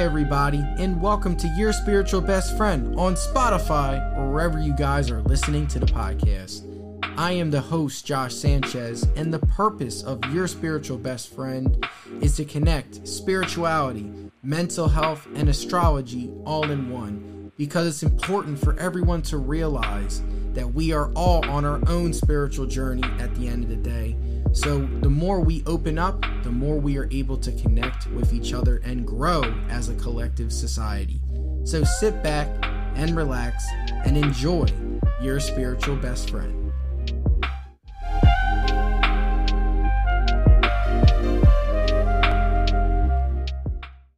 Everybody, 0.00 0.64
and 0.78 0.98
welcome 0.98 1.36
to 1.36 1.46
Your 1.58 1.74
Spiritual 1.74 2.22
Best 2.22 2.56
Friend 2.56 2.98
on 2.98 3.16
Spotify 3.16 4.16
or 4.16 4.32
wherever 4.32 4.58
you 4.58 4.74
guys 4.74 5.10
are 5.10 5.20
listening 5.20 5.66
to 5.66 5.78
the 5.78 5.84
podcast. 5.84 6.64
I 7.18 7.32
am 7.32 7.50
the 7.50 7.60
host, 7.60 8.06
Josh 8.06 8.34
Sanchez, 8.34 9.06
and 9.14 9.30
the 9.30 9.40
purpose 9.40 10.02
of 10.02 10.24
Your 10.32 10.48
Spiritual 10.48 10.96
Best 10.96 11.34
Friend 11.34 11.86
is 12.22 12.34
to 12.36 12.46
connect 12.46 13.06
spirituality, 13.06 14.10
mental 14.42 14.88
health, 14.88 15.28
and 15.34 15.50
astrology 15.50 16.32
all 16.46 16.70
in 16.70 16.88
one 16.88 17.52
because 17.58 17.86
it's 17.86 18.02
important 18.02 18.58
for 18.58 18.74
everyone 18.80 19.20
to 19.20 19.36
realize 19.36 20.22
that 20.54 20.72
we 20.72 20.94
are 20.94 21.12
all 21.12 21.46
on 21.50 21.66
our 21.66 21.78
own 21.88 22.14
spiritual 22.14 22.64
journey 22.64 23.04
at 23.18 23.34
the 23.34 23.46
end 23.46 23.64
of 23.64 23.68
the 23.68 23.76
day 23.76 24.16
so, 24.52 24.80
the 25.00 25.08
more 25.08 25.40
we 25.40 25.62
open 25.64 25.96
up, 25.96 26.24
the 26.42 26.50
more 26.50 26.76
we 26.76 26.98
are 26.98 27.08
able 27.12 27.36
to 27.36 27.52
connect 27.52 28.08
with 28.08 28.32
each 28.32 28.52
other 28.52 28.78
and 28.78 29.06
grow 29.06 29.42
as 29.68 29.88
a 29.88 29.94
collective 29.94 30.52
society. 30.52 31.20
So, 31.62 31.84
sit 31.84 32.20
back 32.20 32.48
and 32.96 33.16
relax 33.16 33.64
and 34.04 34.16
enjoy 34.16 34.66
your 35.22 35.38
spiritual 35.38 35.94
best 35.94 36.30
friend. 36.30 36.72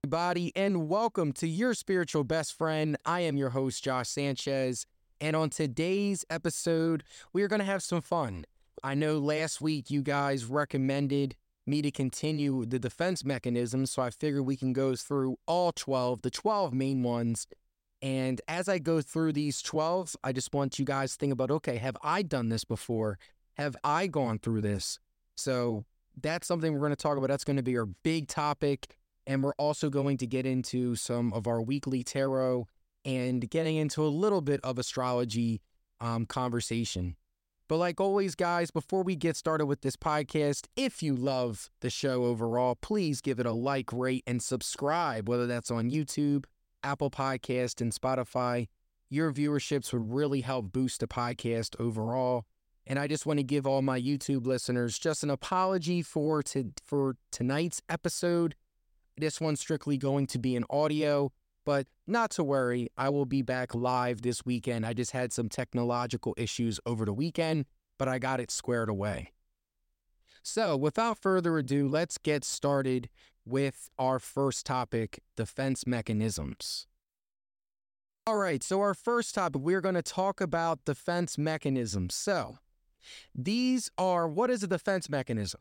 Everybody, 0.03 0.53
and 0.57 0.89
welcome 0.89 1.33
to 1.35 1.47
your 1.47 1.75
spiritual 1.75 2.25
best 2.25 2.57
friend. 2.57 2.97
I 3.05 3.21
am 3.21 3.37
your 3.37 3.51
host, 3.51 3.85
Josh 3.85 4.09
Sanchez. 4.09 4.87
And 5.21 5.37
on 5.37 5.51
today's 5.51 6.25
episode, 6.31 7.05
we 7.35 7.43
are 7.43 7.49
going 7.49 7.61
to 7.61 7.67
have 7.67 7.83
some 7.83 8.01
fun. 8.01 8.47
I 8.85 8.95
know 8.95 9.19
last 9.19 9.61
week 9.61 9.91
you 9.91 10.03
guys 10.03 10.45
recommended 10.45 11.37
me 11.67 11.83
to 11.83 11.91
continue 11.91 12.67
the 12.67 12.79
defense 12.79 13.25
mechanism, 13.25 13.87
so 13.87 14.03
I 14.03 14.11
figured 14.11 14.45
we 14.45 14.57
can 14.57 14.73
go 14.73 14.97
through 14.97 15.37
all 15.47 15.71
12, 15.73 16.23
the 16.23 16.31
12 16.31 16.73
main 16.75 17.03
ones. 17.03 17.47
And 18.01 18.41
as 18.49 18.69
I 18.69 18.79
go 18.79 19.01
through 19.01 19.35
these 19.35 19.63
12, 19.63 20.17
I 20.25 20.33
just 20.33 20.53
want 20.53 20.81
you 20.81 20.85
guys 20.85 21.13
to 21.13 21.19
think 21.19 21.33
about 21.33 21.53
okay, 21.53 21.77
have 21.77 21.97
I 22.03 22.23
done 22.23 22.49
this 22.49 22.65
before? 22.65 23.19
Have 23.57 23.77
I 23.85 24.09
gone 24.09 24.41
through 24.41 24.63
this? 24.63 24.99
So 25.37 25.85
that's 26.21 26.49
something 26.49 26.73
we're 26.73 26.81
going 26.81 26.91
to 26.91 26.97
talk 26.97 27.17
about. 27.17 27.29
That's 27.29 27.45
going 27.45 27.57
to 27.57 27.63
be 27.63 27.79
our 27.79 27.87
big 27.87 28.27
topic. 28.27 28.97
And 29.27 29.45
we're 29.45 29.55
also 29.55 29.89
going 29.89 30.17
to 30.19 30.27
get 30.27 30.47
into 30.47 30.97
some 30.97 31.33
of 31.33 31.47
our 31.47 31.63
weekly 31.63 32.03
tarot 32.03 32.67
and 33.05 33.49
getting 33.49 33.77
into 33.77 34.03
a 34.05 34.09
little 34.09 34.41
bit 34.41 34.61
of 34.65 34.79
astrology 34.79 35.61
um, 36.01 36.27
conversation. 36.27 37.15
But 37.73 37.79
like 37.79 38.03
always, 38.03 38.35
guys, 38.35 38.71
before 38.71 39.03
we 39.03 39.17
get 39.17 39.35
started 39.35 39.65
with 39.65 39.81
this 39.81 39.97
podcast, 39.97 40.67
if 40.77 41.03
you 41.03 41.17
love 41.17 41.71
the 41.81 41.89
show 41.89 42.27
overall, 42.27 42.75
please 42.75 43.23
give 43.23 43.41
it 43.41 43.47
a 43.47 43.53
like, 43.53 43.95
rate, 43.95 44.25
and 44.27 44.43
subscribe, 44.43 45.27
whether 45.27 45.47
that's 45.47 45.71
on 45.71 45.91
YouTube, 45.91 46.45
Apple 46.85 47.11
Podcast, 47.11 47.81
and 47.81 47.91
Spotify. 47.91 48.69
Your 49.09 49.33
viewerships 49.33 49.91
would 49.91 50.13
really 50.13 50.43
help 50.43 50.71
boost 50.71 51.01
the 51.01 51.07
podcast 51.07 51.75
overall. 51.81 52.45
And 52.87 52.99
I 52.99 53.07
just 53.07 53.25
want 53.25 53.39
to 53.39 53.43
give 53.43 53.67
all 53.67 53.81
my 53.81 53.99
YouTube 53.99 54.45
listeners 54.45 54.99
just 54.99 55.23
an 55.23 55.31
apology 55.31 56.03
for 56.03 56.43
to, 56.43 56.73
for 56.85 57.17
tonight's 57.31 57.81
episode. 57.89 58.55
This 59.17 59.41
one's 59.41 59.61
strictly 59.61 59.97
going 59.97 60.27
to 60.27 60.39
be 60.39 60.57
an 60.57 60.67
audio. 60.69 61.33
But 61.65 61.87
not 62.07 62.31
to 62.33 62.45
worry, 62.45 62.89
I 62.97 63.09
will 63.09 63.27
be 63.27 63.43
back 63.43 63.75
live 63.75 64.23
this 64.23 64.45
weekend. 64.45 64.85
I 64.85 64.95
just 64.95 65.13
had 65.13 65.33
some 65.33 65.49
technological 65.49 66.35
issues 66.37 66.81
over 66.85 67.05
the 67.05 67.13
weekend, 67.13 67.67
but 67.99 68.09
I 68.09 68.19
got 68.19 68.41
it 68.41 68.51
squared 68.51 68.89
away. 68.89 69.33
So, 70.43 70.77
without 70.77 71.19
further 71.19 71.57
ado, 71.59 71.89
let's 71.89 72.19
get 72.19 72.45
started 72.45 73.09
with 73.45 73.91
our 73.99 74.19
first 74.19 74.67
topic 74.67 75.21
defense 75.37 75.87
mechanisms. 75.87 76.87
All 78.27 78.37
right, 78.37 78.63
so 78.63 78.81
our 78.81 78.95
first 78.95 79.35
topic, 79.35 79.63
we're 79.63 79.81
going 79.81 79.95
to 79.95 80.03
talk 80.03 80.41
about 80.41 80.85
defense 80.85 81.39
mechanisms. 81.39 82.15
So, 82.15 82.59
these 83.35 83.91
are 83.99 84.29
what 84.29 84.51
is 84.51 84.63
a 84.63 84.69
defense 84.69 85.09
mechanism? 85.09 85.61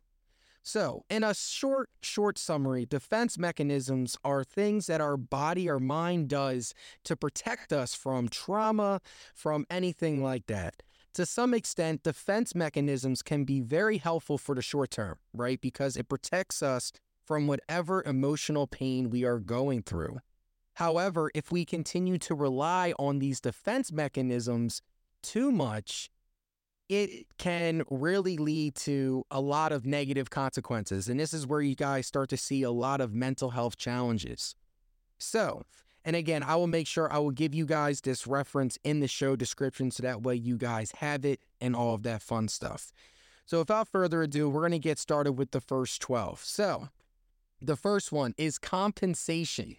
So, 0.63 1.05
in 1.09 1.23
a 1.23 1.33
short, 1.33 1.89
short 2.01 2.37
summary, 2.37 2.85
defense 2.85 3.37
mechanisms 3.37 4.15
are 4.23 4.43
things 4.43 4.85
that 4.87 5.01
our 5.01 5.17
body 5.17 5.67
or 5.67 5.79
mind 5.79 6.29
does 6.29 6.73
to 7.03 7.15
protect 7.15 7.73
us 7.73 7.95
from 7.95 8.29
trauma, 8.29 9.01
from 9.33 9.65
anything 9.71 10.23
like 10.23 10.45
that. 10.47 10.83
To 11.15 11.25
some 11.25 11.53
extent, 11.53 12.03
defense 12.03 12.53
mechanisms 12.53 13.21
can 13.21 13.43
be 13.43 13.59
very 13.59 13.97
helpful 13.97 14.37
for 14.37 14.55
the 14.55 14.61
short 14.61 14.91
term, 14.91 15.17
right? 15.33 15.59
Because 15.59 15.97
it 15.97 16.07
protects 16.07 16.61
us 16.61 16.93
from 17.25 17.47
whatever 17.47 18.03
emotional 18.03 18.67
pain 18.67 19.09
we 19.09 19.25
are 19.25 19.39
going 19.39 19.81
through. 19.81 20.19
However, 20.75 21.31
if 21.35 21.51
we 21.51 21.65
continue 21.65 22.17
to 22.19 22.35
rely 22.35 22.93
on 22.97 23.19
these 23.19 23.41
defense 23.41 23.91
mechanisms 23.91 24.81
too 25.21 25.51
much, 25.51 26.09
it 26.91 27.25
can 27.37 27.83
really 27.89 28.35
lead 28.35 28.75
to 28.75 29.25
a 29.31 29.39
lot 29.39 29.71
of 29.71 29.85
negative 29.85 30.29
consequences. 30.29 31.07
And 31.07 31.17
this 31.17 31.33
is 31.33 31.47
where 31.47 31.61
you 31.61 31.73
guys 31.73 32.05
start 32.05 32.29
to 32.31 32.37
see 32.37 32.63
a 32.63 32.71
lot 32.71 32.99
of 32.99 33.13
mental 33.13 33.51
health 33.51 33.77
challenges. 33.77 34.55
So, 35.17 35.63
and 36.03 36.17
again, 36.17 36.43
I 36.43 36.57
will 36.57 36.67
make 36.67 36.87
sure 36.87 37.11
I 37.11 37.19
will 37.19 37.31
give 37.31 37.55
you 37.55 37.65
guys 37.65 38.01
this 38.01 38.27
reference 38.27 38.77
in 38.83 38.99
the 38.99 39.07
show 39.07 39.37
description 39.37 39.89
so 39.89 40.03
that 40.03 40.21
way 40.21 40.35
you 40.35 40.57
guys 40.57 40.91
have 40.97 41.23
it 41.23 41.39
and 41.61 41.77
all 41.77 41.93
of 41.93 42.03
that 42.03 42.21
fun 42.21 42.49
stuff. 42.49 42.91
So, 43.45 43.59
without 43.59 43.87
further 43.87 44.21
ado, 44.23 44.49
we're 44.49 44.59
going 44.59 44.71
to 44.73 44.79
get 44.79 44.99
started 44.99 45.33
with 45.33 45.51
the 45.51 45.61
first 45.61 46.01
12. 46.01 46.43
So, 46.43 46.89
the 47.61 47.77
first 47.77 48.11
one 48.11 48.33
is 48.37 48.59
compensation. 48.59 49.77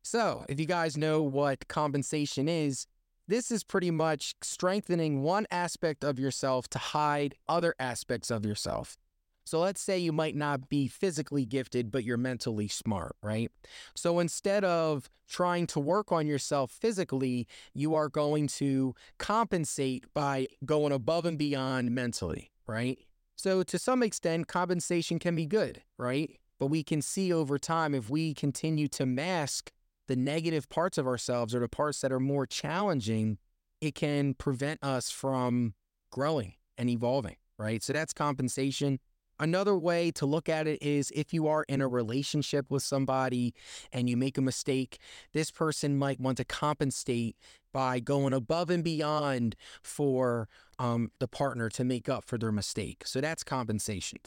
So, 0.00 0.44
if 0.48 0.60
you 0.60 0.66
guys 0.66 0.96
know 0.96 1.22
what 1.22 1.66
compensation 1.66 2.48
is, 2.48 2.86
this 3.28 3.50
is 3.50 3.64
pretty 3.64 3.90
much 3.90 4.34
strengthening 4.42 5.22
one 5.22 5.46
aspect 5.50 6.04
of 6.04 6.18
yourself 6.18 6.68
to 6.68 6.78
hide 6.78 7.34
other 7.48 7.74
aspects 7.78 8.30
of 8.30 8.44
yourself. 8.44 8.96
So 9.44 9.60
let's 9.60 9.80
say 9.80 9.96
you 9.96 10.12
might 10.12 10.34
not 10.34 10.68
be 10.68 10.88
physically 10.88 11.44
gifted, 11.46 11.92
but 11.92 12.02
you're 12.02 12.16
mentally 12.16 12.66
smart, 12.66 13.14
right? 13.22 13.50
So 13.94 14.18
instead 14.18 14.64
of 14.64 15.08
trying 15.28 15.68
to 15.68 15.80
work 15.80 16.10
on 16.10 16.26
yourself 16.26 16.72
physically, 16.72 17.46
you 17.72 17.94
are 17.94 18.08
going 18.08 18.48
to 18.48 18.94
compensate 19.18 20.12
by 20.14 20.48
going 20.64 20.92
above 20.92 21.26
and 21.26 21.38
beyond 21.38 21.92
mentally, 21.92 22.50
right? 22.66 22.98
So 23.36 23.62
to 23.62 23.78
some 23.78 24.02
extent, 24.02 24.48
compensation 24.48 25.20
can 25.20 25.36
be 25.36 25.46
good, 25.46 25.82
right? 25.96 26.40
But 26.58 26.66
we 26.66 26.82
can 26.82 27.00
see 27.00 27.32
over 27.32 27.58
time 27.58 27.94
if 27.94 28.10
we 28.10 28.34
continue 28.34 28.88
to 28.88 29.06
mask 29.06 29.70
the 30.06 30.16
negative 30.16 30.68
parts 30.68 30.98
of 30.98 31.06
ourselves 31.06 31.54
or 31.54 31.60
the 31.60 31.68
parts 31.68 32.00
that 32.00 32.12
are 32.12 32.20
more 32.20 32.46
challenging, 32.46 33.38
it 33.80 33.94
can 33.94 34.34
prevent 34.34 34.82
us 34.82 35.10
from 35.10 35.74
growing 36.10 36.54
and 36.78 36.88
evolving, 36.88 37.36
right? 37.58 37.82
So 37.82 37.92
that's 37.92 38.12
compensation. 38.12 38.98
Another 39.38 39.76
way 39.76 40.10
to 40.12 40.24
look 40.24 40.48
at 40.48 40.66
it 40.66 40.82
is 40.82 41.12
if 41.14 41.34
you 41.34 41.46
are 41.46 41.64
in 41.68 41.82
a 41.82 41.88
relationship 41.88 42.70
with 42.70 42.82
somebody 42.82 43.54
and 43.92 44.08
you 44.08 44.16
make 44.16 44.38
a 44.38 44.42
mistake, 44.42 44.98
this 45.34 45.50
person 45.50 45.98
might 45.98 46.18
want 46.18 46.38
to 46.38 46.44
compensate 46.44 47.36
by 47.70 48.00
going 48.00 48.32
above 48.32 48.70
and 48.70 48.82
beyond 48.82 49.54
for 49.82 50.48
um, 50.78 51.10
the 51.18 51.28
partner 51.28 51.68
to 51.68 51.84
make 51.84 52.08
up 52.08 52.24
for 52.24 52.38
their 52.38 52.52
mistake. 52.52 53.02
So 53.06 53.20
that's 53.20 53.44
compensation. 53.44 54.20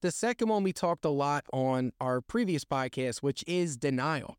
The 0.00 0.10
second 0.10 0.48
one 0.48 0.62
we 0.62 0.72
talked 0.72 1.04
a 1.04 1.10
lot 1.10 1.44
on 1.52 1.92
our 2.00 2.22
previous 2.22 2.64
podcast, 2.64 3.18
which 3.18 3.44
is 3.46 3.76
denial. 3.76 4.38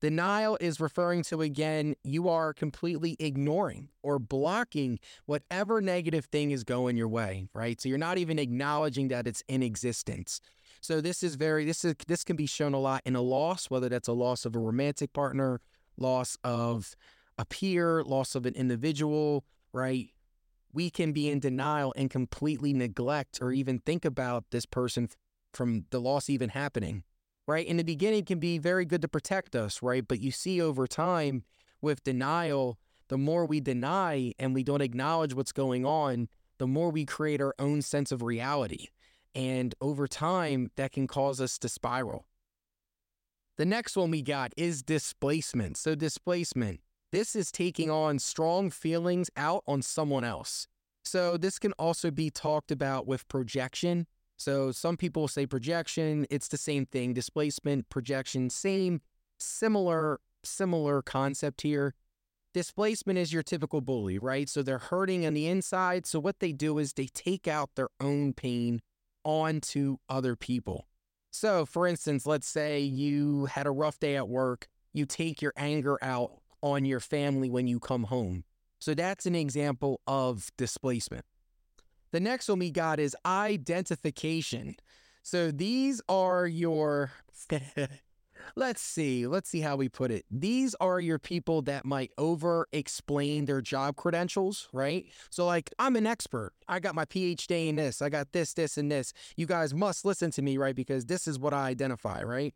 Denial 0.00 0.58
is 0.60 0.78
referring 0.78 1.22
to, 1.24 1.40
again, 1.40 1.94
you 2.04 2.28
are 2.28 2.52
completely 2.52 3.16
ignoring 3.18 3.88
or 4.02 4.18
blocking 4.18 4.98
whatever 5.24 5.80
negative 5.80 6.26
thing 6.26 6.50
is 6.50 6.64
going 6.64 6.96
your 6.96 7.08
way, 7.08 7.48
right? 7.54 7.80
So 7.80 7.88
you're 7.88 7.96
not 7.96 8.18
even 8.18 8.38
acknowledging 8.38 9.08
that 9.08 9.26
it's 9.26 9.42
in 9.48 9.62
existence. 9.62 10.40
So 10.82 11.00
this 11.00 11.22
is 11.22 11.36
very, 11.36 11.64
this 11.64 11.84
is, 11.84 11.94
this 12.06 12.24
can 12.24 12.36
be 12.36 12.46
shown 12.46 12.74
a 12.74 12.78
lot 12.78 13.02
in 13.06 13.16
a 13.16 13.22
loss, 13.22 13.70
whether 13.70 13.88
that's 13.88 14.08
a 14.08 14.12
loss 14.12 14.44
of 14.44 14.54
a 14.54 14.58
romantic 14.58 15.14
partner, 15.14 15.60
loss 15.96 16.36
of 16.44 16.94
a 17.38 17.46
peer, 17.46 18.04
loss 18.04 18.34
of 18.34 18.44
an 18.44 18.54
individual, 18.54 19.44
right? 19.72 20.10
We 20.74 20.90
can 20.90 21.12
be 21.12 21.30
in 21.30 21.40
denial 21.40 21.94
and 21.96 22.10
completely 22.10 22.74
neglect 22.74 23.38
or 23.40 23.50
even 23.50 23.78
think 23.78 24.04
about 24.04 24.44
this 24.50 24.66
person 24.66 25.08
from 25.54 25.86
the 25.90 26.00
loss 26.00 26.28
even 26.28 26.50
happening 26.50 27.02
right? 27.46 27.66
In 27.66 27.76
the 27.76 27.84
beginning, 27.84 28.24
can 28.24 28.38
be 28.38 28.58
very 28.58 28.84
good 28.84 29.02
to 29.02 29.08
protect 29.08 29.54
us, 29.54 29.82
right? 29.82 30.06
But 30.06 30.20
you 30.20 30.30
see 30.30 30.60
over 30.60 30.86
time 30.86 31.44
with 31.80 32.02
denial, 32.02 32.78
the 33.08 33.18
more 33.18 33.46
we 33.46 33.60
deny 33.60 34.32
and 34.38 34.54
we 34.54 34.62
don't 34.62 34.80
acknowledge 34.80 35.34
what's 35.34 35.52
going 35.52 35.84
on, 35.84 36.28
the 36.58 36.66
more 36.66 36.90
we 36.90 37.04
create 37.04 37.40
our 37.40 37.54
own 37.58 37.82
sense 37.82 38.10
of 38.10 38.22
reality. 38.22 38.88
And 39.34 39.74
over 39.80 40.08
time, 40.08 40.70
that 40.76 40.92
can 40.92 41.06
cause 41.06 41.40
us 41.40 41.58
to 41.58 41.68
spiral. 41.68 42.26
The 43.58 43.66
next 43.66 43.96
one 43.96 44.10
we 44.10 44.22
got 44.22 44.52
is 44.56 44.82
displacement. 44.82 45.76
So, 45.76 45.94
displacement, 45.94 46.80
this 47.12 47.36
is 47.36 47.52
taking 47.52 47.90
on 47.90 48.18
strong 48.18 48.70
feelings 48.70 49.30
out 49.36 49.62
on 49.66 49.82
someone 49.82 50.24
else. 50.24 50.68
So, 51.04 51.36
this 51.36 51.58
can 51.58 51.72
also 51.72 52.10
be 52.10 52.30
talked 52.30 52.70
about 52.70 53.06
with 53.06 53.28
projection 53.28 54.06
so 54.36 54.70
some 54.72 54.96
people 54.96 55.28
say 55.28 55.46
projection, 55.46 56.26
it's 56.30 56.48
the 56.48 56.58
same 56.58 56.86
thing. 56.86 57.14
Displacement, 57.14 57.88
projection, 57.88 58.50
same 58.50 59.00
similar 59.38 60.20
similar 60.44 61.02
concept 61.02 61.62
here. 61.62 61.94
Displacement 62.54 63.18
is 63.18 63.32
your 63.32 63.42
typical 63.42 63.80
bully, 63.80 64.18
right? 64.18 64.48
So 64.48 64.62
they're 64.62 64.78
hurting 64.78 65.26
on 65.26 65.34
the 65.34 65.46
inside. 65.46 66.06
So 66.06 66.18
what 66.18 66.40
they 66.40 66.52
do 66.52 66.78
is 66.78 66.92
they 66.92 67.06
take 67.06 67.46
out 67.48 67.70
their 67.74 67.88
own 68.00 68.32
pain 68.32 68.80
onto 69.24 69.96
other 70.08 70.36
people. 70.36 70.86
So, 71.32 71.66
for 71.66 71.86
instance, 71.86 72.24
let's 72.26 72.48
say 72.48 72.80
you 72.80 73.46
had 73.46 73.66
a 73.66 73.70
rough 73.70 73.98
day 73.98 74.16
at 74.16 74.28
work, 74.28 74.68
you 74.94 75.04
take 75.04 75.42
your 75.42 75.52
anger 75.56 75.98
out 76.00 76.40
on 76.62 76.86
your 76.86 77.00
family 77.00 77.50
when 77.50 77.66
you 77.66 77.78
come 77.78 78.04
home. 78.04 78.44
So 78.78 78.94
that's 78.94 79.26
an 79.26 79.34
example 79.34 80.00
of 80.06 80.50
displacement. 80.56 81.26
The 82.16 82.20
next 82.20 82.48
one 82.48 82.60
we 82.60 82.70
got 82.70 82.98
is 82.98 83.14
identification. 83.26 84.76
So 85.22 85.50
these 85.50 86.00
are 86.08 86.46
your 86.46 87.10
let's 88.56 88.80
see, 88.80 89.26
let's 89.26 89.50
see 89.50 89.60
how 89.60 89.76
we 89.76 89.90
put 89.90 90.10
it. 90.10 90.24
These 90.30 90.74
are 90.76 90.98
your 90.98 91.18
people 91.18 91.60
that 91.62 91.84
might 91.84 92.12
over 92.16 92.68
explain 92.72 93.44
their 93.44 93.60
job 93.60 93.96
credentials, 93.96 94.70
right? 94.72 95.04
So, 95.28 95.44
like, 95.44 95.74
I'm 95.78 95.94
an 95.94 96.06
expert. 96.06 96.54
I 96.66 96.80
got 96.80 96.94
my 96.94 97.04
PhD 97.04 97.68
in 97.68 97.76
this, 97.76 98.00
I 98.00 98.08
got 98.08 98.32
this, 98.32 98.54
this, 98.54 98.78
and 98.78 98.90
this. 98.90 99.12
You 99.36 99.44
guys 99.44 99.74
must 99.74 100.06
listen 100.06 100.30
to 100.30 100.40
me, 100.40 100.56
right? 100.56 100.74
Because 100.74 101.04
this 101.04 101.28
is 101.28 101.38
what 101.38 101.52
I 101.52 101.68
identify, 101.68 102.22
right? 102.22 102.54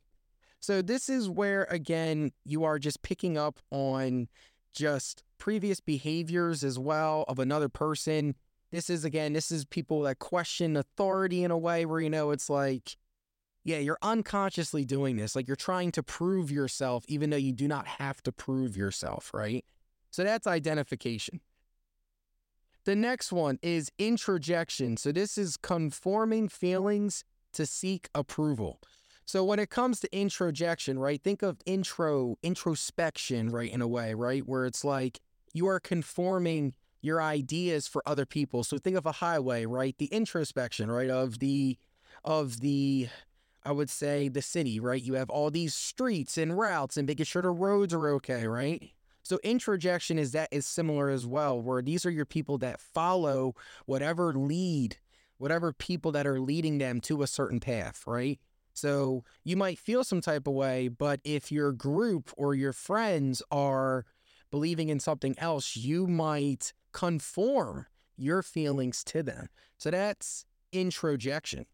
So, 0.61 0.81
this 0.81 1.11
is 1.11 1.29
where, 1.29 1.65
again, 1.65 2.33
you 2.47 2.65
are 2.65 2.79
just 2.79 3.03
picking 3.03 3.37
up 3.37 3.59
on 3.71 4.29
just 4.73 5.23
previous 5.37 5.81
behaviors 5.81 6.65
as 6.65 6.79
well 6.79 7.27
of 7.29 7.39
another 7.39 7.69
person. 7.69 8.37
This 8.71 8.89
is, 8.89 9.05
again, 9.05 9.33
this 9.33 9.51
is 9.51 9.65
people 9.65 10.03
that 10.03 10.19
question 10.19 10.77
authority 10.77 11.43
in 11.45 11.51
a 11.51 11.59
way 11.59 11.85
where, 11.87 12.01
you 12.01 12.11
know, 12.11 12.31
it's 12.31 12.49
like, 12.49 12.97
yeah, 13.65 13.79
you're 13.79 13.99
unconsciously 14.01 14.85
doing 14.85 15.17
this. 15.17 15.37
Like 15.37 15.47
you're 15.47 15.57
trying 15.57 15.93
to 15.93 16.03
prove 16.03 16.51
yourself, 16.51 17.05
even 17.09 17.31
though 17.31 17.37
you 17.37 17.53
do 17.53 17.69
not 17.69 17.87
have 17.87 18.23
to 18.23 18.33
prove 18.33 18.77
yourself, 18.77 19.31
right? 19.35 19.65
So 20.11 20.25
that's 20.25 20.47
identification. 20.47 21.41
The 22.85 22.97
next 22.97 23.33
one 23.33 23.59
is 23.63 23.93
introjection. 23.99 24.97
So 24.97 25.13
this 25.13 25.37
is 25.37 25.57
conforming 25.57 26.49
feelings 26.49 27.25
to 27.53 27.67
seek 27.67 28.09
approval. 28.15 28.81
So 29.27 29.45
when 29.45 29.59
it 29.59 29.71
comes 29.71 30.01
to 30.01 30.17
introjection, 30.17 30.99
right, 30.99 31.23
think 31.23 31.43
of 31.43 31.59
intro, 31.67 32.37
introspection, 32.43 33.51
right, 33.51 33.71
in 33.71 33.83
a 33.83 33.87
way, 33.87 34.15
right, 34.15 34.47
where 34.47 34.65
it's 34.65 34.85
like 34.85 35.21
you 35.53 35.69
are 35.69 35.79
conforming 35.79 36.75
your 37.01 37.23
ideas 37.23 37.89
for 37.89 38.03
other 38.07 38.27
people. 38.27 38.65
So 38.65 38.79
think 38.79 38.97
of 38.97 39.07
a 39.07 39.13
highway, 39.13 39.65
right, 39.65 39.97
the 39.99 40.07
introspection, 40.07 40.91
right, 40.91 41.11
of 41.11 41.39
the, 41.39 41.79
of 42.25 42.61
the, 42.61 43.09
I 43.65 43.73
would 43.73 43.91
say 43.91 44.29
the 44.29 44.43
city, 44.43 44.81
right? 44.81 45.03
You 45.03 45.15
have 45.15 45.31
all 45.31 45.51
these 45.51 45.75
streets 45.75 46.37
and 46.39 46.59
routes 46.59 46.97
and 46.97 47.07
making 47.07 47.27
sure 47.27 47.43
the 47.43 47.51
roads 47.51 47.95
are 47.95 48.09
okay, 48.09 48.47
right? 48.47 48.93
So 49.23 49.39
introjection 49.43 50.19
is 50.19 50.33
that 50.33 50.49
is 50.51 50.67
similar 50.67 51.09
as 51.09 51.27
well, 51.27 51.61
where 51.61 51.83
these 51.83 52.05
are 52.05 52.11
your 52.11 52.27
people 52.27 52.59
that 52.59 52.81
follow 52.81 53.55
whatever 53.87 54.33
lead, 54.33 54.97
whatever 55.39 55.73
people 55.73 56.13
that 56.13 56.27
are 56.27 56.41
leading 56.41 56.79
them 56.79 57.01
to 57.03 57.23
a 57.23 57.27
certain 57.27 57.61
path, 57.61 58.03
right? 58.07 58.41
So 58.73 59.25
you 59.45 59.57
might 59.57 59.79
feel 59.79 60.05
some 60.05 60.21
type 60.21 60.47
of 60.47 60.55
way, 60.55 60.89
but 60.89 61.21
if 61.23 61.53
your 61.53 61.73
group 61.73 62.31
or 62.37 62.55
your 62.55 62.73
friends 62.73 63.43
are 63.51 64.05
believing 64.51 64.89
in 64.89 65.01
something 65.01 65.39
else, 65.39 65.77
you 65.77 66.07
might 66.07 66.73
conform 66.93 67.87
your 68.17 68.43
feelings 68.43 69.03
to 69.05 69.23
them. 69.23 69.49
So 69.79 69.91
that's 69.91 70.45
introjection. 70.73 71.67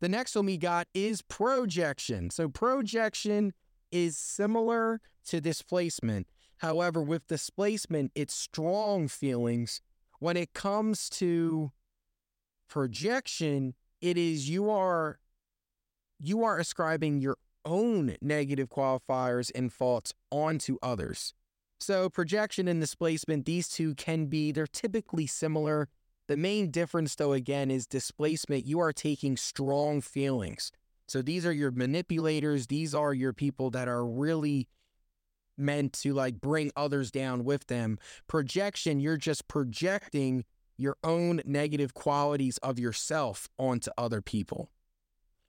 The 0.00 0.08
next 0.08 0.34
one 0.34 0.46
we 0.46 0.56
got 0.56 0.88
is 0.94 1.22
projection. 1.22 2.30
So 2.30 2.48
projection 2.48 3.52
is 3.90 4.16
similar 4.16 5.00
to 5.26 5.40
displacement. 5.40 6.28
However, 6.58 7.02
with 7.02 7.26
displacement, 7.26 8.12
it's 8.14 8.34
strong 8.34 9.08
feelings. 9.08 9.80
When 10.18 10.36
it 10.36 10.52
comes 10.52 11.08
to 11.10 11.72
projection, 12.68 13.74
it 14.00 14.16
is 14.16 14.48
you 14.48 14.70
are 14.70 15.18
you 16.18 16.44
are 16.44 16.58
ascribing 16.58 17.20
your 17.20 17.38
own 17.64 18.16
negative 18.20 18.68
qualifiers 18.68 19.50
and 19.54 19.72
faults 19.72 20.12
onto 20.30 20.76
others. 20.82 21.34
So 21.80 22.10
projection 22.10 22.68
and 22.68 22.80
displacement, 22.80 23.46
these 23.46 23.68
two 23.68 23.94
can 23.94 24.26
be, 24.26 24.52
they're 24.52 24.66
typically 24.66 25.26
similar. 25.26 25.88
The 26.28 26.36
main 26.36 26.70
difference, 26.70 27.14
though, 27.14 27.32
again, 27.32 27.70
is 27.70 27.86
displacement. 27.86 28.66
You 28.66 28.80
are 28.80 28.92
taking 28.92 29.36
strong 29.36 30.00
feelings. 30.00 30.70
So 31.08 31.22
these 31.22 31.44
are 31.44 31.52
your 31.52 31.70
manipulators. 31.72 32.68
These 32.68 32.94
are 32.94 33.12
your 33.14 33.32
people 33.32 33.70
that 33.70 33.88
are 33.88 34.06
really 34.06 34.68
meant 35.58 35.92
to 35.92 36.14
like 36.14 36.40
bring 36.40 36.70
others 36.76 37.10
down 37.10 37.44
with 37.44 37.66
them. 37.66 37.98
Projection, 38.28 39.00
you're 39.00 39.16
just 39.16 39.48
projecting 39.48 40.44
your 40.76 40.96
own 41.02 41.40
negative 41.44 41.94
qualities 41.94 42.58
of 42.58 42.78
yourself 42.78 43.48
onto 43.58 43.90
other 43.98 44.22
people. 44.22 44.70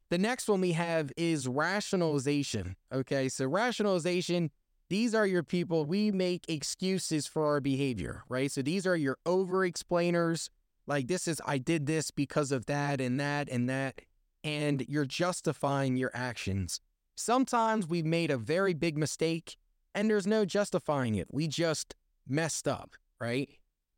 The 0.10 0.18
next 0.18 0.50
one 0.50 0.60
we 0.60 0.74
have 0.74 1.12
is 1.16 1.48
rationalization. 1.48 2.76
Okay, 2.92 3.30
so 3.30 3.46
rationalization, 3.46 4.52
these 4.92 5.16
are 5.16 5.26
your 5.26 5.42
people. 5.42 5.86
We 5.86 6.12
make 6.12 6.50
excuses 6.50 7.26
for 7.26 7.46
our 7.46 7.62
behavior, 7.62 8.26
right? 8.28 8.52
So 8.52 8.62
these 8.62 8.86
are 8.86 8.98
your 8.98 9.18
over 9.26 9.64
explainers, 9.64 10.50
like 10.86 11.08
this 11.08 11.30
is, 11.30 11.42
I 11.46 11.60
did 11.60 11.86
this 11.86 12.12
because 12.12 12.52
of 12.52 12.66
that 12.66 13.00
and 13.00 13.18
that 13.18 13.48
and 13.50 13.70
that. 13.70 14.02
And 14.44 14.86
you're 14.90 15.06
justifying 15.06 15.96
your 15.96 16.12
actions. 16.14 16.82
Sometimes 17.16 17.88
we've 17.88 18.06
made 18.06 18.32
a 18.32 18.38
very 18.38 18.74
big 18.74 18.98
mistake 18.98 19.56
and 19.96 20.10
there's 20.10 20.28
no 20.28 20.44
justifying 20.44 21.16
it. 21.16 21.28
We 21.32 21.48
just 21.48 21.96
messed 22.28 22.68
up, 22.68 22.98
right? 23.18 23.48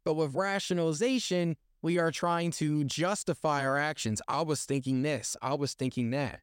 But 0.05 0.13
with 0.13 0.35
rationalization, 0.35 1.55
we 1.81 1.97
are 1.97 2.11
trying 2.11 2.51
to 2.51 2.83
justify 2.83 3.65
our 3.65 3.79
actions. 3.79 4.21
I 4.27 4.43
was 4.43 4.63
thinking 4.63 5.01
this, 5.01 5.35
I 5.41 5.55
was 5.55 5.73
thinking 5.73 6.11
that. 6.11 6.41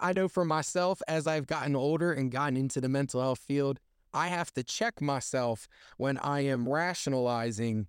I 0.00 0.12
know 0.12 0.28
for 0.28 0.44
myself, 0.44 1.00
as 1.08 1.26
I've 1.26 1.46
gotten 1.46 1.76
older 1.76 2.12
and 2.12 2.30
gotten 2.30 2.56
into 2.56 2.80
the 2.80 2.88
mental 2.88 3.20
health 3.20 3.40
field, 3.40 3.80
I 4.12 4.28
have 4.28 4.52
to 4.54 4.62
check 4.62 5.00
myself 5.00 5.68
when 5.96 6.18
I 6.18 6.40
am 6.40 6.68
rationalizing 6.68 7.88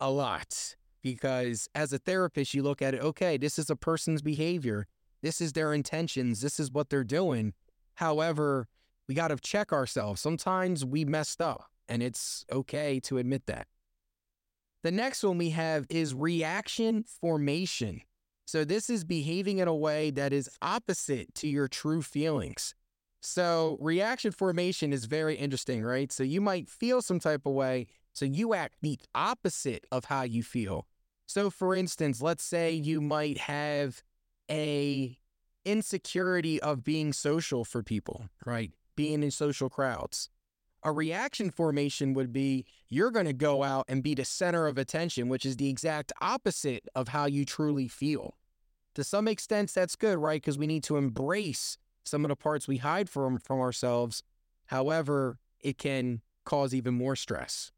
a 0.00 0.10
lot 0.10 0.76
because 1.02 1.68
as 1.74 1.92
a 1.92 1.98
therapist, 1.98 2.54
you 2.54 2.62
look 2.62 2.82
at 2.82 2.94
it, 2.94 3.02
okay, 3.02 3.36
this 3.36 3.58
is 3.58 3.70
a 3.70 3.76
person's 3.76 4.22
behavior. 4.22 4.86
This 5.22 5.40
is 5.40 5.52
their 5.52 5.72
intentions. 5.72 6.40
This 6.40 6.60
is 6.60 6.70
what 6.70 6.90
they're 6.90 7.04
doing. 7.04 7.54
However, 7.94 8.68
we 9.08 9.14
got 9.14 9.28
to 9.28 9.36
check 9.36 9.72
ourselves. 9.72 10.20
Sometimes 10.20 10.84
we 10.84 11.04
messed 11.04 11.40
up, 11.40 11.66
and 11.88 12.02
it's 12.02 12.44
okay 12.52 13.00
to 13.00 13.18
admit 13.18 13.46
that. 13.46 13.66
The 14.82 14.92
next 14.92 15.24
one 15.24 15.38
we 15.38 15.50
have 15.50 15.86
is 15.88 16.14
reaction 16.14 17.04
formation. 17.20 18.02
So, 18.48 18.64
this 18.64 18.88
is 18.88 19.04
behaving 19.04 19.58
in 19.58 19.68
a 19.68 19.74
way 19.74 20.10
that 20.12 20.32
is 20.32 20.48
opposite 20.62 21.34
to 21.34 21.48
your 21.48 21.68
true 21.68 22.00
feelings. 22.00 22.74
So, 23.20 23.76
reaction 23.78 24.32
formation 24.32 24.90
is 24.90 25.04
very 25.04 25.34
interesting, 25.34 25.82
right? 25.82 26.10
So, 26.10 26.22
you 26.22 26.40
might 26.40 26.70
feel 26.70 27.02
some 27.02 27.20
type 27.20 27.44
of 27.44 27.52
way, 27.52 27.88
so 28.14 28.24
you 28.24 28.54
act 28.54 28.76
the 28.80 28.98
opposite 29.14 29.84
of 29.92 30.06
how 30.06 30.22
you 30.22 30.42
feel. 30.42 30.86
So 31.28 31.50
for 31.50 31.76
instance, 31.76 32.22
let's 32.22 32.42
say 32.42 32.72
you 32.72 33.02
might 33.02 33.36
have 33.36 34.02
a 34.50 35.18
insecurity 35.64 36.60
of 36.60 36.82
being 36.82 37.12
social 37.12 37.64
for 37.66 37.82
people, 37.82 38.30
right? 38.46 38.72
Being 38.96 39.22
in 39.22 39.30
social 39.30 39.68
crowds. 39.68 40.30
A 40.88 40.92
reaction 40.92 41.50
formation 41.50 42.14
would 42.14 42.32
be 42.32 42.64
you're 42.88 43.10
going 43.10 43.26
to 43.26 43.34
go 43.34 43.62
out 43.62 43.84
and 43.88 44.02
be 44.02 44.14
the 44.14 44.24
center 44.24 44.66
of 44.66 44.78
attention, 44.78 45.28
which 45.28 45.44
is 45.44 45.58
the 45.58 45.68
exact 45.68 46.14
opposite 46.22 46.88
of 46.94 47.08
how 47.08 47.26
you 47.26 47.44
truly 47.44 47.88
feel. 47.88 48.38
To 48.94 49.04
some 49.04 49.28
extent, 49.28 49.70
that's 49.74 49.96
good, 49.96 50.16
right? 50.16 50.40
Because 50.40 50.56
we 50.56 50.66
need 50.66 50.82
to 50.84 50.96
embrace 50.96 51.76
some 52.04 52.24
of 52.24 52.30
the 52.30 52.36
parts 52.36 52.66
we 52.66 52.78
hide 52.78 53.10
from, 53.10 53.36
from 53.36 53.60
ourselves. 53.60 54.22
However, 54.68 55.36
it 55.60 55.76
can 55.76 56.22
cause 56.46 56.72
even 56.72 56.94
more 56.94 57.16
stress. 57.16 57.70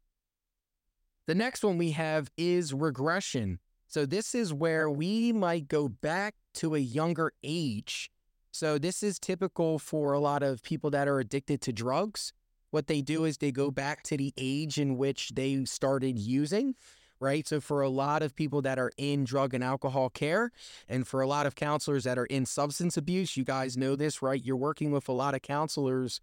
The 1.27 1.35
next 1.35 1.65
one 1.65 1.77
we 1.77 1.91
have 1.91 2.31
is 2.37 2.73
regression. 2.73 3.59
So, 3.87 4.05
this 4.05 4.33
is 4.33 4.53
where 4.53 4.89
we 4.89 5.33
might 5.33 5.67
go 5.67 5.89
back 5.89 6.35
to 6.53 6.75
a 6.75 6.79
younger 6.79 7.33
age. 7.43 8.09
So, 8.51 8.77
this 8.77 9.03
is 9.03 9.19
typical 9.19 9.79
for 9.79 10.13
a 10.13 10.19
lot 10.21 10.43
of 10.43 10.63
people 10.63 10.89
that 10.91 11.09
are 11.09 11.19
addicted 11.19 11.59
to 11.63 11.73
drugs. 11.73 12.31
What 12.71 12.87
they 12.87 13.01
do 13.01 13.25
is 13.25 13.37
they 13.37 13.51
go 13.51 13.69
back 13.71 14.03
to 14.03 14.17
the 14.17 14.33
age 14.37 14.77
in 14.77 14.97
which 14.97 15.29
they 15.35 15.63
started 15.65 16.17
using, 16.17 16.75
right? 17.19 17.47
So, 17.47 17.61
for 17.61 17.81
a 17.81 17.89
lot 17.89 18.23
of 18.23 18.35
people 18.35 18.61
that 18.63 18.79
are 18.79 18.91
in 18.97 19.23
drug 19.23 19.53
and 19.53 19.63
alcohol 19.63 20.09
care, 20.09 20.51
and 20.89 21.07
for 21.07 21.21
a 21.21 21.27
lot 21.27 21.45
of 21.45 21.55
counselors 21.55 22.05
that 22.05 22.17
are 22.17 22.25
in 22.25 22.45
substance 22.45 22.97
abuse, 22.97 23.37
you 23.37 23.43
guys 23.43 23.77
know 23.77 23.95
this, 23.95 24.21
right? 24.21 24.43
You're 24.43 24.55
working 24.55 24.91
with 24.91 25.07
a 25.07 25.13
lot 25.13 25.35
of 25.35 25.41
counselors 25.41 26.21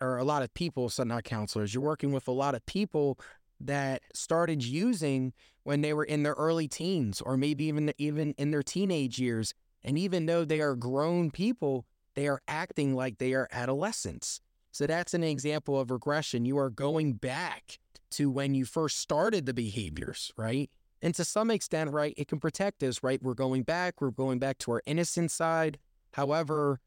or 0.00 0.18
a 0.18 0.24
lot 0.24 0.42
of 0.42 0.52
people, 0.52 0.88
so 0.90 1.04
not 1.04 1.24
counselors, 1.24 1.72
you're 1.72 1.82
working 1.82 2.12
with 2.12 2.28
a 2.28 2.32
lot 2.32 2.54
of 2.54 2.66
people 2.66 3.18
that 3.60 4.02
started 4.12 4.62
using 4.62 5.32
when 5.62 5.80
they 5.80 5.92
were 5.92 6.04
in 6.04 6.22
their 6.22 6.34
early 6.34 6.68
teens 6.68 7.20
or 7.20 7.36
maybe 7.36 7.64
even 7.64 7.92
even 7.98 8.34
in 8.36 8.50
their 8.50 8.62
teenage 8.62 9.18
years 9.18 9.54
and 9.82 9.98
even 9.98 10.26
though 10.26 10.44
they 10.44 10.60
are 10.60 10.76
grown 10.76 11.30
people 11.30 11.86
they 12.14 12.28
are 12.28 12.42
acting 12.46 12.94
like 12.94 13.18
they 13.18 13.32
are 13.32 13.48
adolescents 13.50 14.40
So 14.76 14.86
that's 14.86 15.14
an 15.14 15.24
example 15.24 15.80
of 15.80 15.90
regression. 15.90 16.44
You 16.44 16.58
are 16.58 16.68
going 16.68 17.14
back 17.14 17.78
to 18.10 18.30
when 18.30 18.54
you 18.54 18.66
first 18.66 18.98
started 18.98 19.46
the 19.46 19.54
behaviors, 19.54 20.30
right? 20.36 20.68
And 21.00 21.14
to 21.14 21.24
some 21.24 21.50
extent, 21.50 21.92
right, 21.92 22.12
it 22.18 22.28
can 22.28 22.40
protect 22.40 22.82
us, 22.82 23.02
right? 23.02 23.22
We're 23.22 23.32
going 23.32 23.62
back, 23.62 24.02
we're 24.02 24.10
going 24.10 24.38
back 24.38 24.58
to 24.58 24.72
our 24.72 24.82
innocent 24.84 25.30
side. 25.30 25.78
However, 26.12 26.80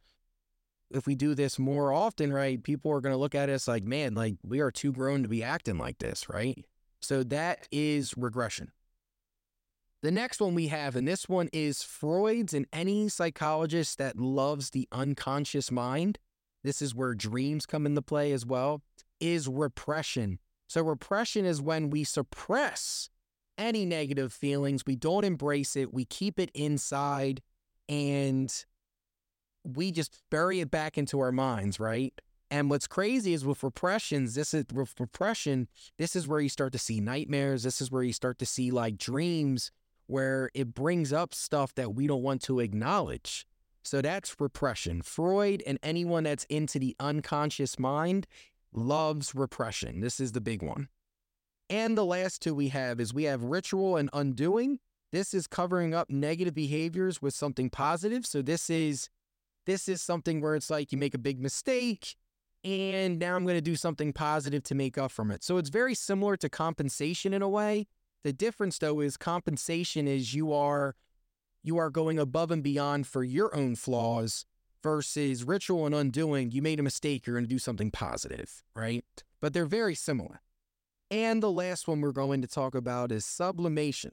if 0.91 1.07
we 1.07 1.15
do 1.15 1.33
this 1.33 1.57
more 1.57 1.91
often, 1.91 2.31
right, 2.31 2.61
people 2.61 2.91
are 2.91 3.01
going 3.01 3.13
to 3.13 3.17
look 3.17 3.33
at 3.33 3.49
us 3.49 3.67
like, 3.67 3.83
man, 3.83 4.13
like 4.13 4.35
we 4.43 4.59
are 4.59 4.69
too 4.69 4.93
grown 4.93 5.23
to 5.23 5.29
be 5.29 5.41
acting 5.41 5.79
like 5.79 5.97
this, 5.97 6.29
right? 6.29 6.63
So 7.01 7.23
that 7.23 7.67
is 7.71 8.15
regression. 8.15 8.71
The 10.03 10.11
next 10.11 10.39
one 10.39 10.53
we 10.53 10.67
have, 10.67 10.95
and 10.95 11.07
this 11.07 11.27
one 11.27 11.49
is 11.51 11.81
Freud's 11.81 12.53
and 12.53 12.67
any 12.71 13.09
psychologist 13.09 13.97
that 13.97 14.19
loves 14.19 14.69
the 14.69 14.87
unconscious 14.91 15.71
mind. 15.71 16.19
This 16.63 16.81
is 16.81 16.95
where 16.95 17.13
dreams 17.13 17.65
come 17.65 17.85
into 17.85 18.01
play 18.01 18.31
as 18.31 18.45
well, 18.45 18.81
is 19.19 19.47
repression. 19.47 20.39
So, 20.67 20.83
repression 20.83 21.45
is 21.45 21.61
when 21.61 21.89
we 21.89 22.03
suppress 22.03 23.09
any 23.57 23.85
negative 23.85 24.31
feelings, 24.31 24.85
we 24.85 24.95
don't 24.95 25.25
embrace 25.25 25.75
it, 25.75 25.93
we 25.93 26.05
keep 26.05 26.39
it 26.39 26.51
inside, 26.53 27.41
and 27.87 28.65
we 29.63 29.91
just 29.91 30.21
bury 30.29 30.59
it 30.59 30.71
back 30.71 30.97
into 30.97 31.19
our 31.19 31.31
minds, 31.31 31.79
right? 31.79 32.13
And 32.51 32.69
what's 32.69 32.87
crazy 32.87 33.33
is 33.33 33.45
with 33.45 33.63
repressions, 33.63 34.33
this 34.33 34.53
is 34.53 34.65
with 34.73 34.99
repression, 34.99 35.67
this 35.97 36.15
is 36.15 36.27
where 36.27 36.39
you 36.39 36.49
start 36.49 36.71
to 36.73 36.79
see 36.79 36.99
nightmares. 36.99 37.63
This 37.63 37.79
is 37.79 37.91
where 37.91 38.01
you 38.01 38.13
start 38.13 38.39
to 38.39 38.45
see 38.45 38.71
like 38.71 38.97
dreams 38.97 39.71
where 40.07 40.49
it 40.55 40.73
brings 40.73 41.13
up 41.13 41.35
stuff 41.35 41.75
that 41.75 41.93
we 41.93 42.07
don't 42.07 42.23
want 42.23 42.41
to 42.43 42.59
acknowledge. 42.59 43.45
So 43.83 44.01
that's 44.01 44.35
repression. 44.39 45.01
Freud 45.01 45.63
and 45.65 45.79
anyone 45.81 46.23
that's 46.23 46.43
into 46.45 46.79
the 46.79 46.95
unconscious 46.99 47.79
mind 47.79 48.27
loves 48.73 49.33
repression. 49.33 50.01
This 50.01 50.19
is 50.19 50.33
the 50.33 50.41
big 50.41 50.61
one. 50.61 50.89
And 51.69 51.97
the 51.97 52.05
last 52.05 52.41
two 52.41 52.55
we 52.55 52.69
have 52.69 52.99
is 52.99 53.13
we 53.13 53.23
have 53.25 53.43
ritual 53.43 53.95
and 53.95 54.09
undoing. 54.13 54.79
This 55.11 55.33
is 55.33 55.47
covering 55.47 55.93
up 55.93 56.09
negative 56.09 56.53
behaviors 56.53 57.21
with 57.21 57.33
something 57.33 57.69
positive. 57.69 58.25
So 58.25 58.41
this 58.41 58.69
is 58.69 59.09
this 59.65 59.87
is 59.87 60.01
something 60.01 60.41
where 60.41 60.55
it's 60.55 60.69
like 60.69 60.91
you 60.91 60.97
make 60.97 61.13
a 61.13 61.19
big 61.19 61.39
mistake 61.39 62.15
and 62.63 63.19
now 63.19 63.35
I'm 63.35 63.43
going 63.43 63.57
to 63.57 63.61
do 63.61 63.75
something 63.75 64.13
positive 64.13 64.63
to 64.63 64.75
make 64.75 64.97
up 64.97 65.11
from 65.11 65.31
it. 65.31 65.43
So 65.43 65.57
it's 65.57 65.69
very 65.69 65.95
similar 65.95 66.35
to 66.37 66.49
compensation 66.49 67.33
in 67.33 67.41
a 67.41 67.49
way. 67.49 67.87
The 68.23 68.33
difference 68.33 68.77
though 68.79 68.99
is 68.99 69.15
compensation 69.15 70.07
is 70.07 70.33
you 70.33 70.51
are 70.51 70.95
you 71.63 71.77
are 71.77 71.89
going 71.89 72.19
above 72.19 72.51
and 72.51 72.63
beyond 72.63 73.07
for 73.07 73.23
your 73.23 73.55
own 73.55 73.75
flaws 73.75 74.45
versus 74.81 75.43
ritual 75.43 75.85
and 75.85 75.95
undoing, 75.95 76.51
you 76.51 76.61
made 76.61 76.79
a 76.79 76.83
mistake, 76.83 77.25
you're 77.25 77.35
going 77.35 77.45
to 77.45 77.49
do 77.49 77.59
something 77.59 77.91
positive, 77.91 78.63
right? 78.75 79.03
But 79.41 79.53
they're 79.53 79.65
very 79.65 79.95
similar. 79.95 80.41
And 81.11 81.41
the 81.41 81.51
last 81.51 81.87
one 81.87 82.01
we're 82.01 82.11
going 82.11 82.41
to 82.41 82.47
talk 82.47 82.75
about 82.75 83.11
is 83.11 83.25
sublimation. 83.25 84.11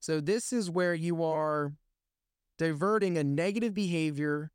So 0.00 0.20
this 0.20 0.52
is 0.52 0.70
where 0.70 0.94
you 0.94 1.22
are 1.22 1.72
diverting 2.58 3.16
a 3.16 3.24
negative 3.24 3.74
behavior 3.74 4.50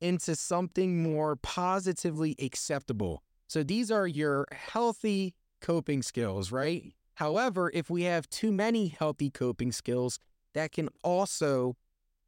into 0.00 0.34
something 0.34 1.02
more 1.02 1.36
positively 1.36 2.34
acceptable. 2.40 3.22
So 3.46 3.62
these 3.62 3.90
are 3.90 4.06
your 4.06 4.46
healthy 4.52 5.34
coping 5.60 6.02
skills, 6.02 6.50
right? 6.50 6.94
However, 7.14 7.70
if 7.74 7.90
we 7.90 8.04
have 8.04 8.30
too 8.30 8.50
many 8.50 8.88
healthy 8.88 9.28
coping 9.28 9.72
skills, 9.72 10.18
that 10.54 10.72
can 10.72 10.88
also 11.02 11.76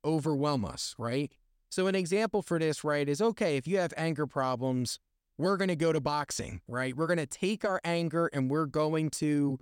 overwhelm 0.04 0.64
us, 0.64 0.94
right? 0.98 1.32
So, 1.68 1.86
an 1.86 1.94
example 1.94 2.42
for 2.42 2.58
this, 2.58 2.84
right, 2.84 3.08
is 3.08 3.22
okay, 3.22 3.56
if 3.56 3.66
you 3.66 3.78
have 3.78 3.94
anger 3.96 4.26
problems, 4.26 4.98
we're 5.38 5.56
going 5.56 5.68
to 5.68 5.76
go 5.76 5.92
to 5.92 6.00
boxing, 6.00 6.60
right? 6.68 6.96
We're 6.96 7.06
going 7.06 7.18
to 7.18 7.26
take 7.26 7.64
our 7.64 7.80
anger 7.84 8.28
and 8.32 8.50
we're 8.50 8.66
going 8.66 9.10
to 9.10 9.58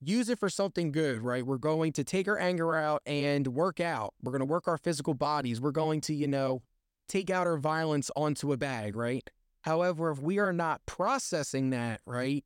use 0.00 0.28
it 0.28 0.38
for 0.38 0.48
something 0.48 0.92
good, 0.92 1.22
right? 1.22 1.44
We're 1.44 1.58
going 1.58 1.92
to 1.94 2.04
take 2.04 2.28
our 2.28 2.38
anger 2.38 2.76
out 2.76 3.02
and 3.06 3.48
work 3.48 3.80
out. 3.80 4.14
We're 4.22 4.32
going 4.32 4.40
to 4.40 4.46
work 4.46 4.68
our 4.68 4.78
physical 4.78 5.14
bodies. 5.14 5.60
We're 5.60 5.72
going 5.72 6.00
to, 6.02 6.14
you 6.14 6.28
know, 6.28 6.62
take 7.08 7.30
out 7.30 7.46
our 7.46 7.58
violence 7.58 8.10
onto 8.14 8.52
a 8.52 8.56
bag, 8.56 8.94
right? 8.94 9.28
However, 9.62 10.10
if 10.10 10.20
we 10.20 10.38
are 10.38 10.52
not 10.52 10.86
processing 10.86 11.70
that, 11.70 12.00
right, 12.06 12.44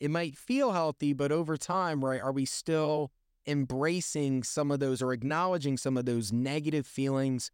it 0.00 0.10
might 0.10 0.36
feel 0.36 0.72
healthy, 0.72 1.12
but 1.12 1.30
over 1.30 1.56
time, 1.56 2.04
right, 2.04 2.20
are 2.20 2.32
we 2.32 2.44
still 2.44 3.10
embracing 3.46 4.42
some 4.42 4.70
of 4.70 4.80
those 4.80 5.02
or 5.02 5.12
acknowledging 5.12 5.76
some 5.76 5.96
of 5.96 6.06
those 6.06 6.32
negative 6.32 6.86
feelings 6.86 7.50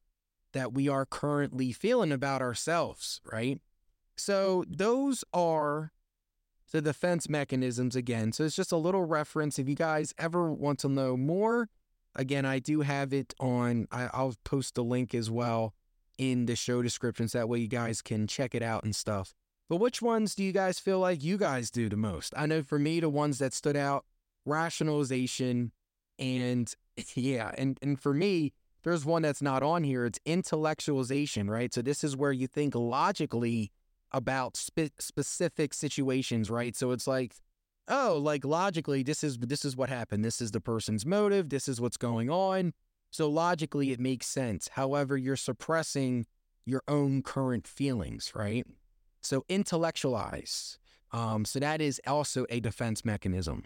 that 0.52 0.72
we 0.72 0.88
are 0.88 1.06
currently 1.06 1.72
feeling 1.72 2.12
about 2.12 2.42
ourselves, 2.42 3.20
right? 3.30 3.60
So 4.16 4.62
mm-hmm. 4.62 4.72
those 4.74 5.24
are 5.32 5.92
the 6.72 6.80
defense 6.80 7.28
mechanisms 7.28 7.96
again. 7.96 8.32
So 8.32 8.44
it's 8.44 8.56
just 8.56 8.72
a 8.72 8.76
little 8.76 9.04
reference. 9.04 9.58
If 9.58 9.68
you 9.68 9.74
guys 9.74 10.14
ever 10.18 10.52
want 10.52 10.78
to 10.80 10.88
know 10.88 11.16
more, 11.16 11.68
again, 12.14 12.44
I 12.44 12.58
do 12.58 12.82
have 12.82 13.12
it 13.12 13.34
on, 13.40 13.88
I, 13.90 14.08
will 14.16 14.34
post 14.44 14.74
the 14.74 14.84
link 14.84 15.14
as 15.14 15.30
well 15.30 15.74
in 16.18 16.46
the 16.46 16.56
show 16.56 16.82
descriptions. 16.82 17.32
That 17.32 17.48
way 17.48 17.58
you 17.60 17.68
guys 17.68 18.02
can 18.02 18.26
check 18.26 18.54
it 18.54 18.62
out 18.62 18.84
and 18.84 18.94
stuff. 18.94 19.34
But 19.68 19.76
which 19.76 20.02
ones 20.02 20.34
do 20.34 20.42
you 20.42 20.52
guys 20.52 20.78
feel 20.78 20.98
like 20.98 21.22
you 21.22 21.38
guys 21.38 21.70
do 21.70 21.88
the 21.88 21.96
most? 21.96 22.34
I 22.36 22.46
know 22.46 22.62
for 22.62 22.78
me, 22.78 23.00
the 23.00 23.08
ones 23.08 23.38
that 23.38 23.52
stood 23.52 23.76
out 23.76 24.04
rationalization 24.44 25.72
and 26.20 26.72
yeah, 27.14 27.52
and, 27.58 27.78
and 27.82 27.98
for 27.98 28.14
me, 28.14 28.52
there's 28.82 29.04
one 29.04 29.22
that's 29.22 29.42
not 29.42 29.62
on 29.62 29.84
here. 29.84 30.04
It's 30.06 30.18
intellectualization, 30.26 31.48
right? 31.48 31.72
So 31.72 31.82
this 31.82 32.04
is 32.04 32.16
where 32.16 32.32
you 32.32 32.46
think 32.46 32.74
logically 32.74 33.72
about 34.12 34.56
spe- 34.56 34.98
specific 34.98 35.74
situations, 35.74 36.50
right? 36.50 36.76
So 36.76 36.90
it's 36.92 37.06
like, 37.06 37.34
oh, 37.88 38.18
like 38.22 38.44
logically, 38.44 39.02
this 39.02 39.22
is 39.24 39.38
this 39.38 39.64
is 39.64 39.76
what 39.76 39.88
happened. 39.88 40.24
This 40.24 40.40
is 40.40 40.50
the 40.50 40.60
person's 40.60 41.04
motive. 41.04 41.48
This 41.48 41.68
is 41.68 41.80
what's 41.80 41.96
going 41.96 42.30
on. 42.30 42.72
So 43.10 43.28
logically, 43.28 43.90
it 43.90 44.00
makes 44.00 44.26
sense. 44.26 44.68
However, 44.68 45.16
you're 45.16 45.36
suppressing 45.36 46.26
your 46.64 46.82
own 46.86 47.22
current 47.22 47.66
feelings, 47.66 48.32
right? 48.34 48.66
So 49.20 49.44
intellectualize. 49.48 50.78
Um, 51.12 51.44
so 51.44 51.58
that 51.58 51.80
is 51.80 52.00
also 52.06 52.46
a 52.48 52.60
defense 52.60 53.04
mechanism. 53.04 53.64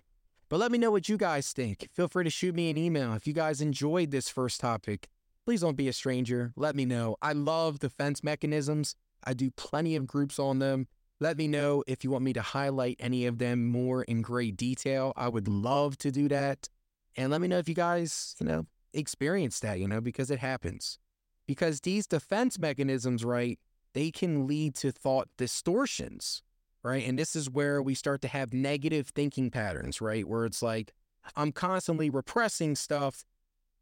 But 0.54 0.60
let 0.60 0.70
me 0.70 0.78
know 0.78 0.92
what 0.92 1.08
you 1.08 1.16
guys 1.16 1.52
think. 1.52 1.88
Feel 1.92 2.06
free 2.06 2.22
to 2.22 2.30
shoot 2.30 2.54
me 2.54 2.70
an 2.70 2.78
email. 2.78 3.12
If 3.14 3.26
you 3.26 3.32
guys 3.32 3.60
enjoyed 3.60 4.12
this 4.12 4.28
first 4.28 4.60
topic, 4.60 5.08
please 5.44 5.62
don't 5.62 5.76
be 5.76 5.88
a 5.88 5.92
stranger. 5.92 6.52
Let 6.54 6.76
me 6.76 6.84
know. 6.84 7.16
I 7.20 7.32
love 7.32 7.80
defense 7.80 8.22
mechanisms. 8.22 8.94
I 9.24 9.34
do 9.34 9.50
plenty 9.50 9.96
of 9.96 10.06
groups 10.06 10.38
on 10.38 10.60
them. 10.60 10.86
Let 11.18 11.38
me 11.38 11.48
know 11.48 11.82
if 11.88 12.04
you 12.04 12.10
want 12.12 12.22
me 12.22 12.32
to 12.34 12.40
highlight 12.40 12.98
any 13.00 13.26
of 13.26 13.38
them 13.38 13.66
more 13.66 14.04
in 14.04 14.22
great 14.22 14.56
detail. 14.56 15.12
I 15.16 15.28
would 15.28 15.48
love 15.48 15.98
to 15.98 16.12
do 16.12 16.28
that. 16.28 16.68
And 17.16 17.32
let 17.32 17.40
me 17.40 17.48
know 17.48 17.58
if 17.58 17.68
you 17.68 17.74
guys, 17.74 18.36
you 18.38 18.46
know, 18.46 18.66
experience 18.92 19.58
that, 19.58 19.80
you 19.80 19.88
know, 19.88 20.00
because 20.00 20.30
it 20.30 20.38
happens. 20.38 21.00
Because 21.48 21.80
these 21.80 22.06
defense 22.06 22.60
mechanisms, 22.60 23.24
right, 23.24 23.58
they 23.92 24.12
can 24.12 24.46
lead 24.46 24.76
to 24.76 24.92
thought 24.92 25.26
distortions, 25.36 26.44
right? 26.84 27.08
And 27.08 27.18
this 27.18 27.34
is 27.34 27.50
where 27.50 27.82
we 27.82 27.94
start 27.94 28.20
to 28.22 28.28
have 28.28 28.52
negative 28.52 29.08
thinking 29.08 29.50
patterns, 29.50 30.00
right? 30.00 30.28
Where 30.28 30.44
it's 30.44 30.62
like, 30.62 30.92
I'm 31.34 31.50
constantly 31.50 32.10
repressing 32.10 32.76
stuff. 32.76 33.24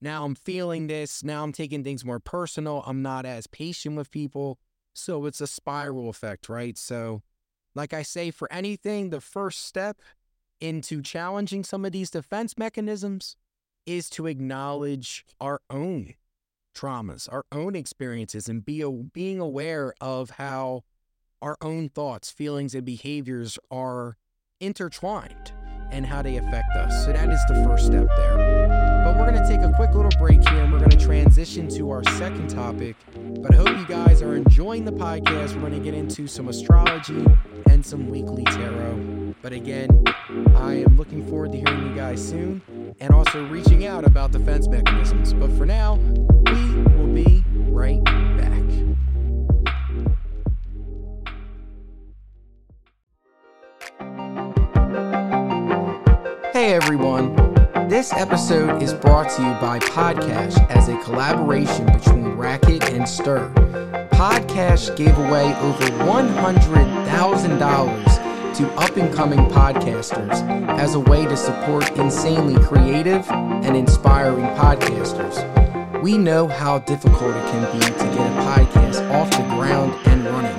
Now 0.00 0.25
I'm 0.25 0.37
feeling 0.37 0.87
this. 0.87 1.25
Now 1.25 1.42
I'm 1.42 1.52
taking 1.52 1.82
things 1.82 2.04
more 2.04 2.21
personal. 2.21 2.85
I'm 2.87 3.02
not 3.02 3.26
as 3.26 3.49
patient 3.49 3.97
with 3.97 4.12
people. 4.12 4.59
So 4.94 5.26
it's 5.26 5.40
a 5.40 5.47
spiral 5.47 6.09
effect, 6.09 6.49
right? 6.49 6.78
So, 6.78 7.23
like 7.75 7.92
I 7.92 8.02
say, 8.02 8.30
for 8.30 8.52
anything, 8.52 9.11
the 9.11 9.21
first 9.21 9.64
step 9.64 10.00
into 10.61 11.02
challenging 11.02 11.64
some 11.64 11.85
of 11.85 11.92
these 11.92 12.11
defense 12.11 12.56
mechanisms 12.56 13.37
is 13.85 14.09
to 14.11 14.26
acknowledge 14.26 15.25
our 15.40 15.61
own 15.71 16.14
traumas, 16.76 17.30
our 17.32 17.44
own 17.50 17.75
experiences, 17.75 18.49
and 18.49 18.64
be 18.64 18.80
a, 18.80 18.90
being 18.90 19.40
aware 19.40 19.94
of 20.00 20.30
how 20.30 20.85
our 21.42 21.56
own 21.61 21.88
thoughts, 21.88 22.30
feelings, 22.30 22.75
and 22.75 22.87
behaviors 22.87 23.58
are 23.70 24.16
intertwined 24.61 25.52
and 25.90 26.06
how 26.06 26.22
they 26.22 26.37
affect 26.37 26.75
us. 26.76 27.04
So 27.04 27.12
that 27.12 27.28
is 27.28 27.40
the 27.49 27.54
first 27.66 27.87
step 27.87 28.06
there. 28.16 29.02
But 29.04 29.16
we're 29.16 29.30
going 29.30 29.42
to 29.42 29.49
take 29.49 29.61
a 29.61 29.72
quick 29.75 29.92
little 29.94 30.12
break 30.18 30.49
here 30.49 30.61
and 30.62 30.72
we're 30.72 30.78
going 30.78 30.90
to 30.90 30.96
transition 30.96 31.68
to 31.70 31.90
our 31.90 32.04
second 32.04 32.49
topic. 32.49 32.96
But 33.42 33.54
I 33.54 33.56
hope 33.56 33.76
you 33.76 33.87
guys 33.87 34.22
are 34.22 34.37
enjoying 34.37 34.84
the 34.84 34.92
podcast. 34.92 35.54
We're 35.54 35.68
going 35.68 35.72
to 35.72 35.80
get 35.80 35.92
into 35.92 36.26
some 36.28 36.49
astrology 36.49 37.26
and 37.68 37.84
some 37.84 38.08
weekly 38.08 38.44
tarot. 38.44 39.34
But 39.42 39.52
again, 39.52 40.04
I 40.56 40.84
am 40.84 40.96
looking 40.96 41.26
forward 41.26 41.52
to 41.52 41.58
hearing 41.58 41.88
you 41.88 41.94
guys 41.96 42.26
soon 42.26 42.62
and 43.00 43.12
also 43.12 43.44
reaching 43.49 43.84
out 43.84 44.06
about 44.06 44.30
defense 44.30 44.68
mechanisms. 44.68 45.34
But 45.34 45.50
for 45.58 45.66
now, 45.66 45.96
we 45.96 46.76
will 46.96 47.12
be 47.12 47.44
right 47.68 48.02
back. 48.04 48.91
Hey 56.62 56.75
everyone. 56.75 57.35
This 57.88 58.12
episode 58.12 58.85
is 58.85 58.95
brought 58.95 59.28
to 59.31 59.42
you 59.42 59.50
by 59.61 59.81
Podcash 59.81 60.57
as 60.71 60.88
a 60.88 60.97
collaboration 61.02 61.87
between 61.87 62.37
Racket 62.37 62.88
and 62.90 63.09
Stir. 63.09 63.50
Podcash 64.12 64.97
gave 64.97 65.19
away 65.19 65.52
over 65.57 65.85
$100,000 66.04 68.54
to 68.54 68.73
up 68.75 68.97
and 68.97 69.12
coming 69.12 69.40
podcasters 69.50 70.40
as 70.78 70.95
a 70.95 71.00
way 71.00 71.25
to 71.25 71.37
support 71.37 71.90
insanely 71.97 72.64
creative 72.64 73.28
and 73.28 73.76
inspiring 73.76 74.47
podcasters. 74.54 75.42
We 76.00 76.16
know 76.16 76.47
how 76.47 76.78
difficult 76.78 77.35
it 77.35 77.45
can 77.50 77.64
be 77.73 77.81
to 77.81 77.90
get 77.90 78.21
a 78.21 78.35
podcast 78.47 79.02
off 79.11 79.33
the 79.33 79.42
ground 79.57 79.95
and 80.07 80.25
running. 80.26 80.57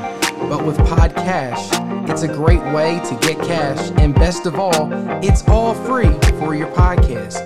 But 0.50 0.66
with 0.66 0.78
Podcash, 0.80 1.72
it's 2.14 2.22
a 2.22 2.28
great 2.28 2.62
way 2.72 3.00
to 3.00 3.16
get 3.22 3.40
cash, 3.40 3.92
and 3.98 4.14
best 4.14 4.46
of 4.46 4.60
all, 4.60 4.88
it's 5.24 5.44
all 5.48 5.74
free 5.74 6.14
for 6.38 6.54
your 6.54 6.68
podcast. 6.68 7.42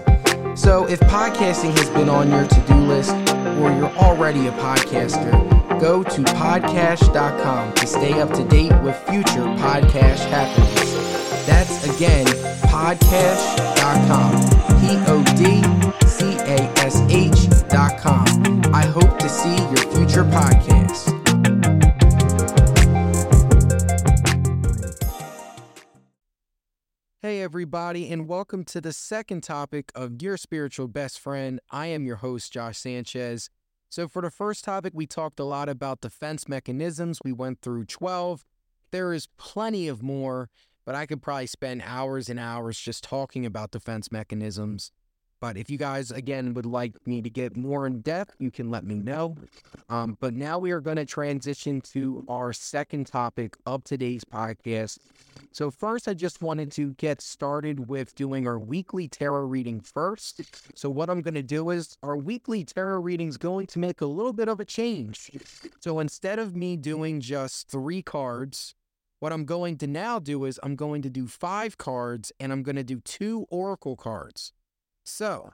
So 0.57 0.85
if 0.89 0.99
podcasting 0.99 1.71
has 1.77 1.89
been 1.91 2.09
on 2.09 2.29
your 2.29 2.45
to 2.45 2.59
do 2.67 2.75
list 2.75 3.13
or 3.61 3.71
you're 3.71 3.95
already 3.95 4.47
a 4.47 4.51
podcaster, 4.51 5.31
go 5.79 6.03
to 6.03 6.21
podcash.com 6.21 7.75
to 7.75 7.87
stay 7.87 8.19
up 8.19 8.33
to 8.33 8.43
date 8.43 8.73
with 8.81 8.97
future 9.07 9.47
podcast 9.63 10.25
happenings. 10.27 11.45
That's 11.47 11.85
again, 11.95 12.25
podcash.com. 12.67 14.33
P 14.81 14.97
O 15.07 15.23
D 15.37 15.63
C 16.05 16.35
A 16.39 16.57
S 16.83 17.01
H.com. 17.09 18.73
I 18.73 18.85
hope 18.85 19.17
to 19.19 19.29
see 19.29 19.55
your 19.55 19.93
future 19.93 20.25
podcast. 20.25 21.16
Everybody, 27.47 28.11
and 28.11 28.27
welcome 28.27 28.65
to 28.65 28.81
the 28.81 28.91
second 28.91 29.39
topic 29.39 29.89
of 29.95 30.21
Your 30.21 30.35
Spiritual 30.35 30.89
Best 30.89 31.17
Friend. 31.17 31.61
I 31.71 31.87
am 31.87 32.05
your 32.05 32.17
host, 32.17 32.51
Josh 32.51 32.77
Sanchez. 32.77 33.49
So, 33.87 34.09
for 34.09 34.21
the 34.21 34.29
first 34.29 34.65
topic, 34.65 34.91
we 34.93 35.07
talked 35.07 35.39
a 35.39 35.45
lot 35.45 35.69
about 35.69 36.01
defense 36.01 36.49
mechanisms. 36.49 37.19
We 37.23 37.31
went 37.31 37.61
through 37.61 37.85
12. 37.85 38.43
There 38.91 39.13
is 39.13 39.29
plenty 39.37 39.87
of 39.87 40.03
more, 40.03 40.49
but 40.83 40.93
I 40.93 41.05
could 41.05 41.21
probably 41.21 41.47
spend 41.47 41.83
hours 41.85 42.27
and 42.27 42.37
hours 42.37 42.77
just 42.77 43.05
talking 43.05 43.45
about 43.45 43.71
defense 43.71 44.11
mechanisms. 44.11 44.91
But 45.39 45.57
if 45.57 45.69
you 45.69 45.77
guys, 45.77 46.09
again, 46.11 46.53
would 46.55 46.65
like 46.65 46.95
me 47.05 47.21
to 47.21 47.29
get 47.29 47.55
more 47.55 47.85
in 47.85 48.01
depth, 48.01 48.35
you 48.39 48.49
can 48.49 48.71
let 48.71 48.83
me 48.83 48.95
know. 48.95 49.35
Um, 49.89 50.17
but 50.19 50.33
now 50.33 50.57
we 50.57 50.71
are 50.71 50.81
going 50.81 50.97
to 50.97 51.05
transition 51.05 51.81
to 51.93 52.25
our 52.27 52.53
second 52.53 53.05
topic 53.05 53.55
of 53.65 53.83
today's 53.83 54.23
podcast. 54.23 54.97
So, 55.51 55.69
first, 55.69 56.07
I 56.07 56.13
just 56.13 56.41
wanted 56.41 56.71
to 56.73 56.93
get 56.95 57.21
started 57.21 57.87
with 57.87 58.15
doing 58.15 58.47
our 58.47 58.59
weekly 58.59 59.07
tarot 59.07 59.45
reading 59.45 59.79
first. 59.79 60.41
So, 60.75 60.89
what 60.89 61.09
I'm 61.09 61.21
going 61.21 61.35
to 61.35 61.43
do 61.43 61.69
is 61.69 61.97
our 62.01 62.17
weekly 62.17 62.63
tarot 62.63 62.99
reading 62.99 63.27
is 63.27 63.37
going 63.37 63.67
to 63.67 63.79
make 63.79 64.01
a 64.01 64.05
little 64.05 64.33
bit 64.33 64.49
of 64.49 64.59
a 64.59 64.65
change. 64.65 65.31
So, 65.79 65.99
instead 65.99 66.39
of 66.39 66.55
me 66.55 66.77
doing 66.77 67.21
just 67.21 67.69
three 67.69 68.01
cards, 68.01 68.73
what 69.19 69.33
I'm 69.33 69.45
going 69.45 69.77
to 69.79 69.87
now 69.87 70.19
do 70.19 70.45
is 70.45 70.59
I'm 70.61 70.75
going 70.75 71.01
to 71.01 71.09
do 71.09 71.27
five 71.27 71.77
cards 71.77 72.31
and 72.39 72.51
I'm 72.51 72.61
going 72.61 72.75
to 72.75 72.83
do 72.83 72.99
two 72.99 73.45
oracle 73.49 73.95
cards. 73.95 74.53
So, 75.07 75.53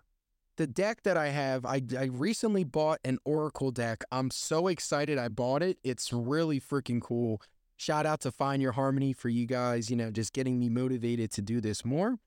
the 0.58 0.66
deck 0.66 1.04
that 1.04 1.16
I 1.16 1.28
have, 1.28 1.64
I, 1.64 1.84
I 1.96 2.06
recently 2.06 2.64
bought 2.64 3.00
an 3.06 3.20
Oracle 3.24 3.70
deck. 3.70 4.04
I'm 4.12 4.32
so 4.32 4.68
excited 4.68 5.20
I 5.20 5.28
bought 5.28 5.62
it. 5.62 5.78
It's 5.84 6.12
really 6.12 6.60
freaking 6.60 7.00
cool. 7.00 7.40
Shout 7.78 8.08
out 8.08 8.22
to 8.22 8.32
Find 8.32 8.64
Your 8.64 8.72
Harmony 8.72 9.14
for 9.14 9.30
you 9.30 9.46
guys, 9.46 9.92
you 9.92 9.96
know, 9.96 10.10
just 10.10 10.34
getting 10.34 10.60
me 10.60 10.70
motivated 10.70 11.32
to 11.34 11.44
do 11.44 11.62
this 11.62 11.86
more. 11.86 12.18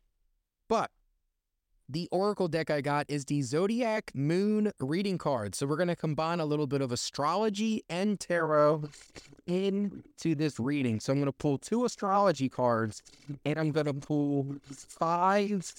But 0.69 0.93
the 1.89 2.09
Oracle 2.13 2.47
deck 2.47 2.71
I 2.71 2.81
got 2.81 3.07
is 3.09 3.25
the 3.25 3.43
Zodiac 3.43 4.13
Moon 4.15 4.71
reading 4.79 5.19
card. 5.19 5.57
So 5.57 5.67
we're 5.67 5.77
going 5.77 5.89
to 5.89 5.97
combine 5.97 6.39
a 6.39 6.47
little 6.47 6.69
bit 6.69 6.81
of 6.81 6.93
astrology 6.93 7.83
and 7.91 8.21
tarot 8.21 8.85
into 9.49 10.37
this 10.37 10.61
reading. 10.61 11.01
So 11.01 11.13
I'm 11.13 11.19
going 11.19 11.27
to 11.27 11.33
pull 11.33 11.59
two 11.59 11.85
astrology 11.85 12.49
cards 12.49 13.03
and 13.45 13.59
I'm 13.59 13.73
going 13.73 13.87
to 13.87 13.95
pull 13.95 14.57
five 14.71 15.73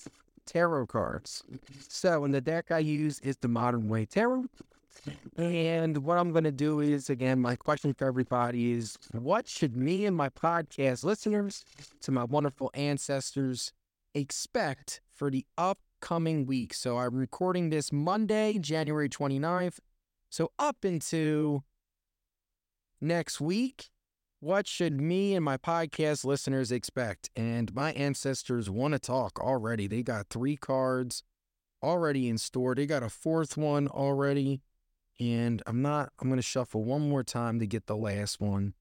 tarot 0.47 0.87
cards. 0.87 1.43
So, 1.87 2.25
in 2.25 2.31
the 2.31 2.41
deck 2.41 2.71
I 2.71 2.79
use 2.79 3.19
is 3.19 3.37
the 3.37 3.47
Modern 3.47 3.89
Way 3.89 4.05
Tarot. 4.05 4.45
And 5.37 5.99
what 5.99 6.17
I'm 6.17 6.31
going 6.31 6.43
to 6.43 6.51
do 6.51 6.79
is, 6.79 7.09
again, 7.09 7.39
my 7.39 7.55
question 7.55 7.93
for 7.93 8.05
everybody 8.05 8.71
is 8.71 8.97
what 9.11 9.47
should 9.47 9.75
me 9.75 10.05
and 10.05 10.15
my 10.15 10.29
podcast 10.29 11.03
listeners, 11.03 11.63
to 12.01 12.11
my 12.11 12.23
wonderful 12.23 12.71
ancestors, 12.73 13.73
expect 14.13 15.01
for 15.13 15.29
the 15.29 15.45
upcoming 15.57 16.45
week? 16.45 16.73
So, 16.73 16.97
I'm 16.97 17.15
recording 17.15 17.69
this 17.69 17.91
Monday, 17.91 18.57
January 18.59 19.09
29th. 19.09 19.79
So, 20.29 20.51
up 20.57 20.83
into 20.83 21.63
next 22.99 23.39
week, 23.39 23.89
what 24.39 24.67
should 24.67 25.01
me 25.01 25.35
and 25.35 25.43
my 25.43 25.57
podcast 25.57 26.23
listeners 26.23 26.71
expect? 26.71 27.29
And 27.35 27.73
my 27.73 27.91
ancestors 27.93 28.69
want 28.69 28.93
to 28.93 28.99
talk 28.99 29.39
already. 29.39 29.87
They 29.87 30.03
got 30.03 30.29
three 30.29 30.55
cards 30.55 31.23
already 31.81 32.29
in 32.29 32.37
store. 32.37 32.75
They 32.75 32.85
got 32.85 33.03
a 33.03 33.09
fourth 33.09 33.57
one 33.57 33.87
already. 33.87 34.61
And 35.19 35.63
I'm 35.65 35.81
not, 35.81 36.11
I'm 36.19 36.27
going 36.27 36.37
to 36.37 36.43
shuffle 36.43 36.83
one 36.83 37.09
more 37.09 37.23
time 37.23 37.59
to 37.59 37.65
get 37.65 37.87
the 37.87 37.97
last 37.97 38.39
one. 38.39 38.75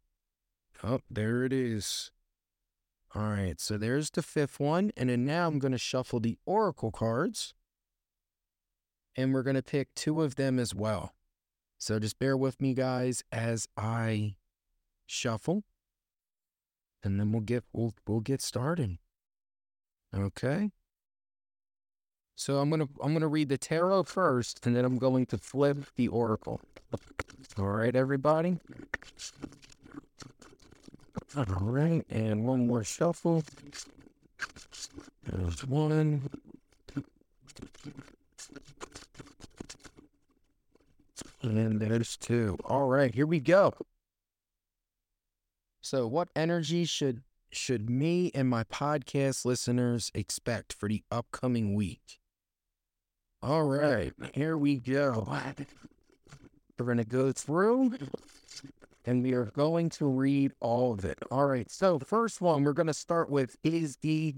Oh, 0.85 1.01
there 1.11 1.45
it 1.45 1.53
is. 1.53 2.11
All 3.15 3.23
right, 3.23 3.59
so 3.59 3.79
there's 3.79 4.11
the 4.11 4.21
fifth 4.21 4.61
one. 4.61 4.93
And 4.95 5.09
then 5.09 5.25
now 5.25 5.49
I'm 5.49 5.59
going 5.59 5.73
to 5.73 5.79
shuffle 5.79 6.21
the 6.21 6.37
oracle 6.45 6.91
cards. 6.91 7.55
And 9.17 9.33
we're 9.33 9.43
going 9.43 9.57
to 9.57 9.63
pick 9.63 9.95
two 9.95 10.21
of 10.21 10.35
them 10.35 10.59
as 10.59 10.75
well. 10.75 11.15
So 11.79 11.99
just 11.99 12.19
bear 12.19 12.37
with 12.37 12.61
me, 12.61 12.75
guys, 12.75 13.23
as 13.33 13.67
I 13.79 14.37
shuffle, 15.07 15.65
and 17.03 17.19
then 17.19 17.33
we'll 17.33 17.43
get 17.43 17.65
we'll 17.73 17.95
we'll 18.07 18.21
get 18.21 18.43
started. 18.43 18.99
Okay. 20.15 20.71
So 22.35 22.59
I'm 22.59 22.69
gonna 22.69 22.89
I'm 23.03 23.13
gonna 23.15 23.29
read 23.29 23.49
the 23.49 23.57
tarot 23.57 24.05
first, 24.05 24.67
and 24.67 24.77
then 24.77 24.85
I'm 24.85 24.99
going 24.99 25.27
to 25.27 25.39
flip 25.39 25.79
the 25.97 26.09
oracle. 26.09 26.61
All 27.59 27.69
right, 27.69 27.97
everybody. 27.97 28.59
All 31.37 31.45
right, 31.61 32.05
and 32.11 32.45
one 32.45 32.67
more 32.67 32.85
shuffle. 32.85 33.43
There's 35.25 35.65
one. 35.65 36.29
And 41.43 41.81
there's 41.81 42.17
two. 42.17 42.59
All 42.65 42.89
right, 42.89 43.15
here 43.15 43.27
we 43.27 43.41
go. 43.41 43.73
So, 45.87 46.09
what 46.09 46.31
energy 46.35 46.85
should 46.85 47.23
should 47.53 47.89
me 47.89 48.33
and 48.35 48.49
my 48.49 48.65
podcast 48.65 49.45
listeners 49.45 50.11
expect 50.17 50.73
for 50.73 50.89
the 50.89 51.05
upcoming 51.13 51.77
week? 51.77 52.19
All 53.41 53.63
right, 53.63 54.13
here 54.35 54.59
we 54.59 54.79
go. 54.79 55.33
We're 56.77 56.87
going 56.87 56.97
to 56.97 57.05
go 57.05 57.31
through 57.31 57.99
and 59.05 59.23
we 59.23 59.35
are 59.35 59.45
going 59.45 59.89
to 59.91 60.07
read 60.07 60.55
all 60.59 60.93
of 60.93 61.05
it. 61.05 61.19
All 61.31 61.47
right, 61.47 61.71
so 61.71 62.01
first 62.01 62.41
one 62.41 62.65
we're 62.65 62.73
going 62.73 62.89
to 62.89 62.93
start 62.93 63.31
with 63.31 63.57
is 63.63 63.97
the, 63.99 64.35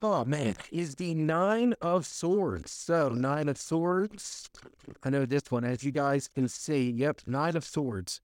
oh 0.00 0.24
man, 0.24 0.54
is 0.70 0.94
the 0.94 1.12
Nine 1.14 1.74
of 1.82 2.06
Swords. 2.06 2.70
So, 2.70 3.08
Nine 3.08 3.48
of 3.48 3.58
Swords. 3.58 4.48
I 5.02 5.10
know 5.10 5.26
this 5.26 5.50
one, 5.50 5.64
as 5.64 5.82
you 5.82 5.90
guys 5.90 6.28
can 6.28 6.46
see. 6.46 6.88
Yep, 6.88 7.22
Nine 7.26 7.56
of 7.56 7.64
Swords 7.64 8.20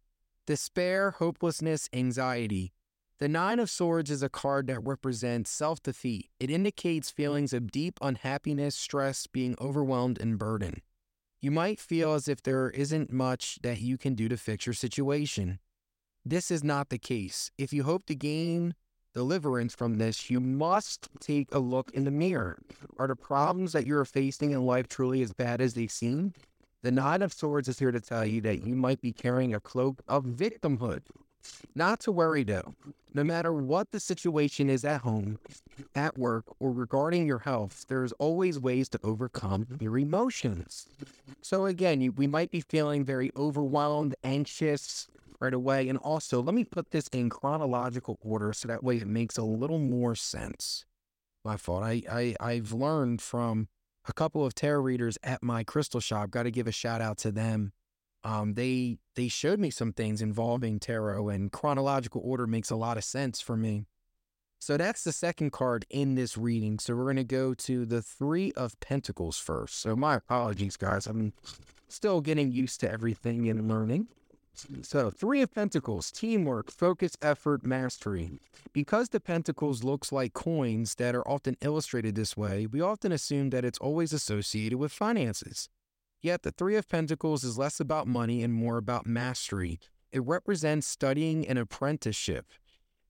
despair, 0.47 1.13
hopelessness, 1.13 1.89
anxiety. 1.93 2.73
The 3.19 3.29
Nine 3.29 3.61
of 3.61 3.71
Swords 3.71 4.11
is 4.11 4.23
a 4.23 4.29
card 4.29 4.67
that 4.67 4.85
represents 4.85 5.51
self 5.51 5.83
defeat. 5.83 6.31
It 6.41 6.51
indicates 6.51 7.11
feelings 7.11 7.53
of 7.53 7.71
deep 7.71 7.99
unhappiness, 8.03 8.75
stress, 8.75 9.27
being 9.27 9.55
overwhelmed, 9.61 10.21
and 10.21 10.39
burden. 10.39 10.83
You 11.41 11.51
might 11.51 11.79
feel 11.79 12.15
as 12.15 12.27
if 12.27 12.43
there 12.43 12.71
isn't 12.71 13.13
much 13.13 13.59
that 13.63 13.81
you 13.81 13.99
can 13.99 14.15
do 14.15 14.29
to 14.29 14.37
fix 14.37 14.67
your 14.67 14.75
situation. 14.75 15.61
This 16.25 16.51
is 16.51 16.65
not 16.65 16.89
the 16.89 16.99
case. 16.99 17.51
If 17.59 17.73
you 17.73 17.85
hope 17.85 18.07
to 18.07 18.15
gain 18.15 18.75
deliverance 19.13 19.75
from 19.75 19.99
this, 19.99 20.29
you 20.31 20.41
must 20.41 21.09
take 21.21 21.55
a 21.55 21.59
look 21.59 21.91
in 21.93 22.05
the 22.05 22.11
mirror. 22.11 22.59
Are 22.99 23.07
the 23.07 23.15
problems 23.15 23.73
that 23.73 23.87
you're 23.87 24.05
facing 24.05 24.51
in 24.51 24.67
life 24.67 24.89
truly 24.89 25.23
as 25.23 25.33
bad 25.33 25.61
as 25.61 25.75
they 25.75 25.87
seem? 25.87 26.33
The 26.85 26.93
Nine 26.93 27.23
of 27.23 27.33
Swords 27.33 27.67
is 27.67 27.79
here 27.79 27.93
to 27.93 27.99
tell 27.99 28.27
you 28.27 28.43
that 28.43 28.63
you 28.63 28.77
might 28.77 29.01
be 29.01 29.11
carrying 29.11 29.55
a 29.55 29.59
cloak 29.59 30.03
of 30.07 30.25
victimhood. 30.25 31.01
Not 31.75 31.99
to 32.01 32.13
worry 32.13 32.45
though. 32.45 32.75
No 33.15 33.25
matter 33.25 33.55
what 33.55 33.91
the 33.91 33.99
situation 33.99 34.69
is 34.69 34.85
at 34.85 35.01
home, 35.01 35.39
at 35.95 36.19
work, 36.19 36.45
or 36.61 36.73
regarding 36.73 37.27
your 37.27 37.39
health, 37.39 37.87
there's 37.89 38.13
always 38.13 38.61
ways 38.61 38.91
to 38.91 39.01
overcome 39.03 39.67
your 39.81 39.97
emotions. 39.97 40.87
So 41.41 41.65
again, 41.65 42.03
you, 42.03 42.13
we 42.13 42.27
might 42.27 42.51
be 42.51 42.61
feeling 42.61 43.03
very 43.03 43.33
overwhelmed, 43.35 44.15
anxious 44.23 45.09
right 45.41 45.55
away. 45.55 45.89
And 45.89 45.97
also, 45.97 46.43
let 46.43 46.55
me 46.55 46.65
put 46.65 46.91
this 46.91 47.09
in 47.09 47.31
chronological 47.31 48.19
order 48.21 48.53
so 48.53 48.69
that 48.69 48.85
way 48.85 48.99
it 48.99 49.07
makes 49.07 49.39
a 49.39 49.43
little 49.43 49.79
more 49.79 50.15
sense. 50.15 50.85
My 51.47 51.57
fault. 51.57 51.83
I, 51.83 52.03
I 52.11 52.37
I've 52.41 52.73
learned 52.73 53.23
from 53.23 53.69
a 54.07 54.13
couple 54.13 54.45
of 54.45 54.55
tarot 54.55 54.83
readers 54.83 55.19
at 55.23 55.43
my 55.43 55.65
crystal 55.65 56.01
shop. 56.01 56.31
Got 56.31 56.45
to 56.45 56.51
give 56.51 56.67
a 56.67 56.73
shout 56.73 57.01
out 57.01 57.19
to 57.19 57.33
them. 57.33 57.73
Um, 58.23 58.55
they 58.55 58.99
they 59.17 59.29
showed 59.29 59.59
me 59.59 59.71
some 59.71 59.93
things 59.93 60.23
involving 60.23 60.79
tarot, 60.79 61.29
and 61.29 61.53
chronological 61.53 62.23
order 62.25 62.47
makes 62.47 62.71
a 62.71 62.77
lot 62.77 62.97
of 62.97 63.05
sense 63.05 63.41
for 63.41 63.57
me. 63.57 63.87
So 64.59 64.79
that's 64.79 65.05
the 65.05 65.13
second 65.13 65.51
card 65.51 65.85
in 65.91 66.15
this 66.15 66.39
reading. 66.39 66.79
So 66.79 66.95
we're 66.97 67.05
going 67.05 67.17
to 67.17 67.25
go 67.25 67.53
to 67.53 67.85
the 67.85 68.01
Three 68.01 68.51
of 68.53 68.81
Pentacles 68.81 69.39
first. 69.39 69.79
So 69.79 69.95
my 69.95 70.15
apologies, 70.15 70.79
guys. 70.79 71.07
I'm 71.07 71.35
still 71.89 72.23
getting 72.23 72.51
used 72.51 72.81
to 72.81 72.91
everything 72.91 73.47
and 73.49 73.69
learning. 73.69 74.09
So, 74.83 75.11
Three 75.11 75.43
of 75.43 75.53
Pentacles, 75.53 76.11
teamwork, 76.11 76.71
focus, 76.71 77.17
effort, 77.21 77.65
mastery. 77.65 78.39
Because 78.73 79.09
the 79.09 79.21
Pentacles 79.21 79.83
looks 79.83 80.13
like 80.13 80.33
coins 80.33 80.95
that 80.97 81.15
are 81.15 81.27
often 81.29 81.57
illustrated 81.61 82.15
this 82.15 82.37
way, 82.37 82.67
we 82.67 82.81
often 82.81 83.13
assume 83.13 83.51
that 83.51 83.65
it's 83.65 83.79
always 83.79 84.13
associated 84.13 84.79
with 84.79 84.93
finances. 84.93 85.69
Yet, 86.23 86.43
the 86.43 86.53
Three 86.53 86.77
of 86.77 86.89
Pentacles 86.89 87.45
is 87.45 87.59
less 87.59 87.81
about 87.81 88.07
money 88.07 88.43
and 88.43 88.55
more 88.55 88.77
about 88.77 89.07
mastery. 89.07 89.81
It 90.13 90.25
represents 90.25 90.87
studying 90.87 91.47
an 91.47 91.59
apprenticeship, 91.59 92.47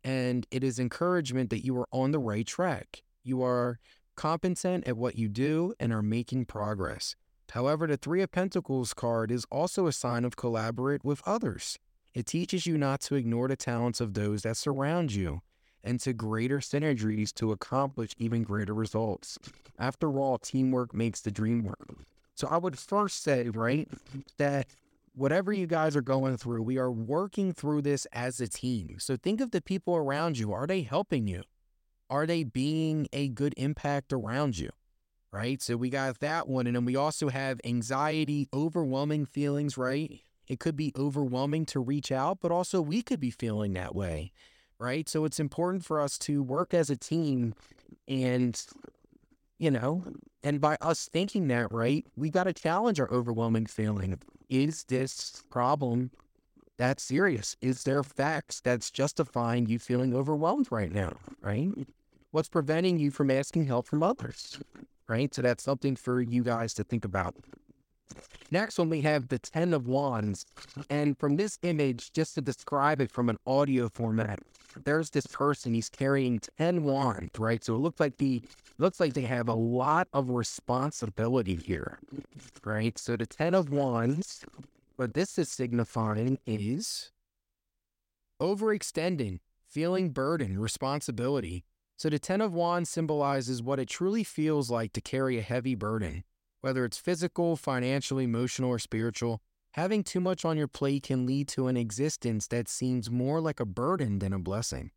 and 0.02 0.46
it 0.50 0.64
is 0.64 0.78
encouragement 0.78 1.50
that 1.50 1.64
you 1.64 1.78
are 1.78 1.88
on 1.92 2.10
the 2.10 2.18
right 2.18 2.46
track. 2.46 3.02
You 3.22 3.42
are 3.42 3.78
competent 4.16 4.86
at 4.88 4.96
what 4.96 5.16
you 5.16 5.28
do 5.28 5.74
and 5.78 5.92
are 5.92 6.02
making 6.02 6.46
progress. 6.46 7.16
However, 7.50 7.86
the 7.86 7.96
Three 7.96 8.22
of 8.22 8.32
Pentacles 8.32 8.94
card 8.94 9.30
is 9.30 9.46
also 9.50 9.86
a 9.86 9.92
sign 9.92 10.24
of 10.24 10.36
collaborate 10.36 11.04
with 11.04 11.22
others. 11.24 11.78
It 12.12 12.26
teaches 12.26 12.66
you 12.66 12.78
not 12.78 13.00
to 13.02 13.14
ignore 13.14 13.48
the 13.48 13.56
talents 13.56 14.00
of 14.00 14.14
those 14.14 14.42
that 14.42 14.56
surround 14.56 15.12
you 15.12 15.42
and 15.82 16.00
to 16.00 16.12
greater 16.12 16.58
synergies 16.58 17.32
to 17.34 17.52
accomplish 17.52 18.12
even 18.18 18.42
greater 18.42 18.74
results. 18.74 19.38
After 19.78 20.18
all, 20.18 20.38
teamwork 20.38 20.94
makes 20.94 21.20
the 21.20 21.30
dream 21.30 21.62
work. 21.62 22.06
So 22.34 22.48
I 22.48 22.56
would 22.56 22.78
first 22.78 23.22
say, 23.22 23.48
right, 23.50 23.88
that 24.38 24.66
whatever 25.14 25.52
you 25.52 25.66
guys 25.66 25.94
are 25.94 26.02
going 26.02 26.36
through, 26.36 26.62
we 26.62 26.78
are 26.78 26.90
working 26.90 27.52
through 27.52 27.82
this 27.82 28.06
as 28.12 28.40
a 28.40 28.48
team. 28.48 28.96
So 28.98 29.16
think 29.16 29.40
of 29.40 29.50
the 29.50 29.60
people 29.60 29.94
around 29.94 30.38
you. 30.38 30.52
Are 30.52 30.66
they 30.66 30.82
helping 30.82 31.28
you? 31.28 31.42
Are 32.10 32.26
they 32.26 32.44
being 32.44 33.08
a 33.12 33.28
good 33.28 33.54
impact 33.56 34.12
around 34.12 34.58
you? 34.58 34.70
Right? 35.34 35.60
So 35.60 35.76
we 35.76 35.90
got 35.90 36.20
that 36.20 36.48
one. 36.48 36.68
And 36.68 36.76
then 36.76 36.84
we 36.84 36.94
also 36.94 37.28
have 37.28 37.60
anxiety, 37.64 38.48
overwhelming 38.54 39.26
feelings, 39.26 39.76
right? 39.76 40.20
It 40.46 40.60
could 40.60 40.76
be 40.76 40.92
overwhelming 40.96 41.66
to 41.66 41.80
reach 41.80 42.12
out, 42.12 42.38
but 42.40 42.52
also 42.52 42.80
we 42.80 43.02
could 43.02 43.18
be 43.18 43.32
feeling 43.32 43.72
that 43.72 43.96
way, 43.96 44.30
right? 44.78 45.08
So 45.08 45.24
it's 45.24 45.40
important 45.40 45.84
for 45.84 46.00
us 46.00 46.18
to 46.18 46.40
work 46.40 46.72
as 46.72 46.88
a 46.88 46.96
team 46.96 47.54
and, 48.06 48.62
you 49.58 49.72
know, 49.72 50.04
and 50.44 50.60
by 50.60 50.76
us 50.80 51.08
thinking 51.08 51.48
that, 51.48 51.72
right, 51.72 52.06
we 52.16 52.30
got 52.30 52.44
to 52.44 52.52
challenge 52.52 53.00
our 53.00 53.10
overwhelming 53.10 53.66
feeling. 53.66 54.16
Is 54.48 54.84
this 54.84 55.42
problem 55.50 56.12
that 56.76 57.00
serious? 57.00 57.56
Is 57.60 57.82
there 57.82 58.04
facts 58.04 58.60
that's 58.60 58.88
justifying 58.88 59.66
you 59.66 59.80
feeling 59.80 60.14
overwhelmed 60.14 60.68
right 60.70 60.92
now, 60.92 61.14
right? 61.40 61.70
What's 62.30 62.48
preventing 62.48 63.00
you 63.00 63.10
from 63.10 63.32
asking 63.32 63.66
help 63.66 63.88
from 63.88 64.04
others? 64.04 64.60
Right? 65.08 65.34
So 65.34 65.42
that's 65.42 65.64
something 65.64 65.96
for 65.96 66.20
you 66.20 66.42
guys 66.42 66.74
to 66.74 66.84
think 66.84 67.04
about. 67.04 67.34
Next 68.50 68.78
one, 68.78 68.90
we 68.90 69.00
have 69.00 69.28
the 69.28 69.38
Ten 69.38 69.74
of 69.74 69.86
Wands. 69.86 70.46
And 70.90 71.18
from 71.18 71.36
this 71.36 71.58
image, 71.62 72.12
just 72.12 72.34
to 72.34 72.40
describe 72.40 73.00
it 73.00 73.10
from 73.10 73.28
an 73.28 73.38
audio 73.46 73.88
format, 73.88 74.40
there's 74.84 75.10
this 75.10 75.26
person, 75.26 75.74
he's 75.74 75.88
carrying 75.88 76.40
10 76.58 76.84
wands, 76.84 77.38
right? 77.38 77.62
So 77.64 77.74
it 77.74 77.78
looks 77.78 78.00
like 78.00 78.16
the 78.18 78.42
looks 78.78 78.98
like 78.98 79.14
they 79.14 79.22
have 79.22 79.48
a 79.48 79.54
lot 79.54 80.08
of 80.12 80.30
responsibility 80.30 81.54
here, 81.54 81.98
right? 82.64 82.98
So 82.98 83.16
the 83.16 83.26
Ten 83.26 83.54
of 83.54 83.70
Wands, 83.70 84.44
what 84.96 85.14
this 85.14 85.38
is 85.38 85.48
signifying 85.48 86.38
is 86.46 87.12
overextending, 88.42 89.38
feeling 89.68 90.10
burden, 90.10 90.58
responsibility, 90.58 91.64
so 91.96 92.10
the 92.10 92.18
Ten 92.18 92.40
of 92.40 92.54
Wands 92.54 92.90
symbolizes 92.90 93.62
what 93.62 93.78
it 93.78 93.88
truly 93.88 94.24
feels 94.24 94.70
like 94.70 94.92
to 94.94 95.00
carry 95.00 95.38
a 95.38 95.42
heavy 95.42 95.74
burden. 95.74 96.24
Whether 96.60 96.84
it's 96.84 96.98
physical, 96.98 97.56
financial, 97.56 98.18
emotional, 98.18 98.70
or 98.70 98.78
spiritual, 98.78 99.40
having 99.72 100.02
too 100.02 100.20
much 100.20 100.44
on 100.44 100.56
your 100.56 100.68
plate 100.68 101.04
can 101.04 101.26
lead 101.26 101.48
to 101.48 101.68
an 101.68 101.76
existence 101.76 102.46
that 102.48 102.68
seems 102.68 103.10
more 103.10 103.40
like 103.40 103.60
a 103.60 103.66
burden 103.66 104.18
than 104.18 104.32
a 104.32 104.38
blessing. 104.38 104.90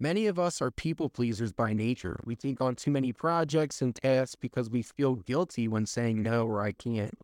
Many 0.00 0.28
of 0.28 0.38
us 0.38 0.62
are 0.62 0.70
people 0.70 1.08
pleasers 1.08 1.52
by 1.52 1.72
nature. 1.72 2.20
We 2.24 2.36
take 2.36 2.60
on 2.60 2.76
too 2.76 2.92
many 2.92 3.12
projects 3.12 3.82
and 3.82 3.92
tasks 3.92 4.36
because 4.36 4.70
we 4.70 4.82
feel 4.82 5.16
guilty 5.16 5.66
when 5.66 5.86
saying 5.86 6.22
no 6.22 6.46
or 6.46 6.62
I 6.62 6.70
can't. 6.70 7.18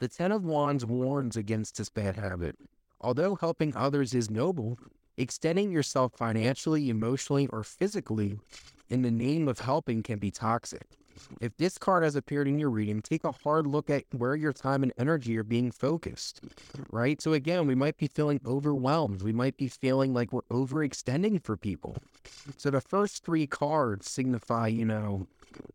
The 0.00 0.08
Ten 0.08 0.32
of 0.32 0.44
Wands 0.44 0.84
warns 0.84 1.36
against 1.36 1.76
this 1.78 1.88
bad 1.88 2.16
habit. 2.16 2.56
Although 3.00 3.36
helping 3.36 3.76
others 3.76 4.12
is 4.12 4.28
noble, 4.28 4.76
Extending 5.18 5.72
yourself 5.72 6.12
financially, 6.14 6.90
emotionally, 6.90 7.46
or 7.46 7.62
physically 7.62 8.38
in 8.90 9.02
the 9.02 9.10
name 9.10 9.48
of 9.48 9.60
helping 9.60 10.02
can 10.02 10.18
be 10.18 10.30
toxic. 10.30 10.86
If 11.40 11.56
this 11.56 11.78
card 11.78 12.04
has 12.04 12.16
appeared 12.16 12.46
in 12.46 12.58
your 12.58 12.68
reading, 12.68 13.00
take 13.00 13.24
a 13.24 13.32
hard 13.32 13.66
look 13.66 13.88
at 13.88 14.04
where 14.12 14.36
your 14.36 14.52
time 14.52 14.82
and 14.82 14.92
energy 14.98 15.36
are 15.38 15.42
being 15.42 15.70
focused, 15.70 16.42
right? 16.90 17.20
So, 17.22 17.32
again, 17.32 17.66
we 17.66 17.74
might 17.74 17.96
be 17.96 18.06
feeling 18.06 18.40
overwhelmed. 18.44 19.22
We 19.22 19.32
might 19.32 19.56
be 19.56 19.68
feeling 19.68 20.12
like 20.12 20.32
we're 20.32 20.42
overextending 20.42 21.42
for 21.42 21.56
people. 21.56 21.96
So, 22.58 22.70
the 22.70 22.82
first 22.82 23.24
three 23.24 23.46
cards 23.46 24.10
signify, 24.10 24.68
you 24.68 24.84
know, 24.84 25.26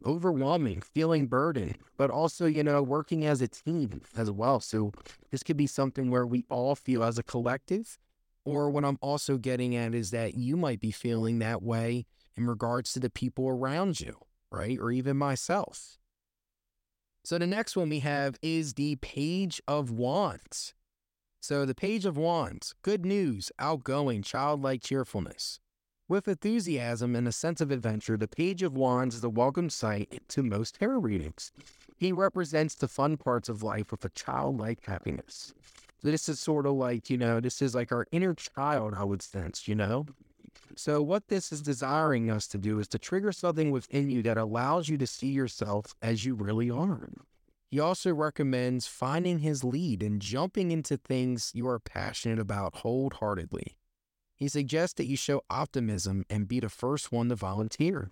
overwhelming, 0.05 0.81
feeling 0.81 1.25
burdened, 1.25 1.77
but 1.97 2.11
also, 2.11 2.45
you 2.45 2.63
know, 2.63 2.83
working 2.83 3.25
as 3.25 3.41
a 3.41 3.47
team 3.47 4.01
as 4.15 4.29
well. 4.29 4.59
So, 4.59 4.91
this 5.31 5.41
could 5.41 5.57
be 5.57 5.67
something 5.67 6.11
where 6.11 6.27
we 6.27 6.45
all 6.49 6.75
feel 6.75 7.03
as 7.03 7.17
a 7.17 7.23
collective 7.23 7.97
or 8.45 8.69
what 8.69 8.85
I'm 8.85 8.97
also 9.01 9.37
getting 9.37 9.75
at 9.75 9.93
is 9.93 10.11
that 10.11 10.35
you 10.35 10.57
might 10.57 10.79
be 10.79 10.91
feeling 10.91 11.39
that 11.39 11.61
way 11.61 12.05
in 12.35 12.47
regards 12.47 12.93
to 12.93 12.99
the 12.99 13.09
people 13.09 13.47
around 13.47 13.99
you, 13.99 14.17
right? 14.51 14.77
Or 14.79 14.91
even 14.91 15.17
myself. 15.17 15.97
So 17.23 17.37
the 17.37 17.47
next 17.47 17.75
one 17.75 17.89
we 17.89 17.99
have 17.99 18.37
is 18.41 18.73
the 18.73 18.95
Page 18.95 19.61
of 19.67 19.91
Wands. 19.91 20.73
So 21.39 21.65
the 21.65 21.75
Page 21.75 22.05
of 22.05 22.17
Wands, 22.17 22.73
good 22.81 23.05
news, 23.05 23.51
outgoing, 23.59 24.23
childlike 24.23 24.81
cheerfulness. 24.81 25.59
With 26.07 26.27
enthusiasm 26.27 27.15
and 27.15 27.27
a 27.27 27.31
sense 27.31 27.61
of 27.61 27.71
adventure, 27.71 28.17
the 28.17 28.27
Page 28.27 28.63
of 28.63 28.75
Wands 28.75 29.15
is 29.15 29.23
a 29.23 29.29
welcome 29.29 29.69
sight 29.69 30.21
to 30.29 30.43
most 30.43 30.75
tarot 30.75 30.99
readings. 30.99 31.51
He 31.95 32.11
represents 32.11 32.75
the 32.75 32.87
fun 32.87 33.17
parts 33.17 33.49
of 33.49 33.63
life 33.63 33.91
with 33.91 34.03
a 34.03 34.09
childlike 34.09 34.85
happiness. 34.85 35.53
This 36.03 36.27
is 36.27 36.39
sort 36.39 36.65
of 36.65 36.73
like, 36.73 37.09
you 37.09 37.17
know, 37.17 37.39
this 37.39 37.61
is 37.61 37.75
like 37.75 37.91
our 37.91 38.07
inner 38.11 38.33
child, 38.33 38.95
I 38.95 39.03
would 39.03 39.21
sense, 39.21 39.67
you 39.67 39.75
know? 39.75 40.05
So, 40.75 41.01
what 41.01 41.27
this 41.27 41.51
is 41.51 41.61
desiring 41.61 42.29
us 42.29 42.47
to 42.47 42.57
do 42.57 42.79
is 42.79 42.87
to 42.89 42.99
trigger 42.99 43.31
something 43.31 43.71
within 43.71 44.09
you 44.09 44.21
that 44.23 44.37
allows 44.37 44.89
you 44.89 44.97
to 44.97 45.07
see 45.07 45.27
yourself 45.27 45.95
as 46.01 46.25
you 46.25 46.33
really 46.33 46.69
are. 46.69 47.09
He 47.69 47.79
also 47.79 48.13
recommends 48.13 48.87
finding 48.87 49.39
his 49.39 49.63
lead 49.63 50.03
and 50.03 50.21
jumping 50.21 50.71
into 50.71 50.97
things 50.97 51.51
you 51.53 51.67
are 51.67 51.79
passionate 51.79 52.39
about 52.39 52.77
wholeheartedly. 52.77 53.77
He 54.35 54.47
suggests 54.47 54.95
that 54.95 55.05
you 55.05 55.15
show 55.15 55.43
optimism 55.49 56.25
and 56.29 56.47
be 56.47 56.59
the 56.59 56.67
first 56.67 57.11
one 57.11 57.29
to 57.29 57.35
volunteer. 57.35 58.09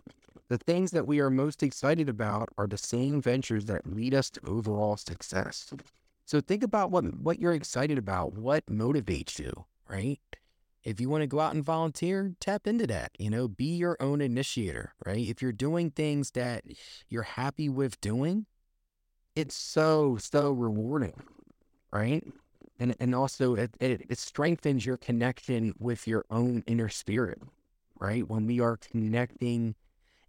The 0.48 0.58
things 0.58 0.92
that 0.92 1.08
we 1.08 1.20
are 1.20 1.30
most 1.30 1.62
excited 1.62 2.08
about 2.08 2.50
are 2.58 2.68
the 2.68 2.78
same 2.78 3.22
ventures 3.22 3.66
that 3.66 3.92
lead 3.92 4.14
us 4.14 4.30
to 4.32 4.46
overall 4.46 4.96
success. 4.96 5.74
So 6.30 6.42
think 6.42 6.62
about 6.62 6.92
what 6.92 7.06
what 7.18 7.40
you're 7.40 7.56
excited 7.56 7.98
about, 7.98 8.34
what 8.34 8.64
motivates 8.68 9.40
you, 9.40 9.66
right? 9.90 10.20
If 10.84 11.02
you 11.02 11.10
want 11.10 11.24
to 11.24 11.28
go 11.28 11.40
out 11.40 11.56
and 11.56 11.64
volunteer, 11.64 12.36
tap 12.40 12.68
into 12.68 12.86
that. 12.86 13.14
You 13.18 13.32
know, 13.32 13.48
be 13.48 13.76
your 13.76 13.98
own 14.00 14.22
initiator, 14.22 14.94
right? 15.04 15.28
If 15.28 15.42
you're 15.42 15.52
doing 15.52 15.90
things 15.90 16.30
that 16.32 16.66
you're 17.10 17.24
happy 17.24 17.68
with 17.68 18.00
doing, 18.00 18.46
it's 19.36 19.56
so 19.56 20.20
so 20.22 20.52
rewarding, 20.52 21.20
right? 21.92 22.24
And 22.80 22.96
and 23.00 23.16
also 23.16 23.56
it, 23.56 23.76
it, 23.80 24.06
it 24.08 24.20
strengthens 24.20 24.86
your 24.86 24.98
connection 24.98 25.74
with 25.80 26.06
your 26.06 26.26
own 26.30 26.64
inner 26.68 26.90
spirit, 26.90 27.42
right? 28.00 28.30
When 28.30 28.46
we 28.46 28.60
are 28.60 28.78
connecting 28.78 29.74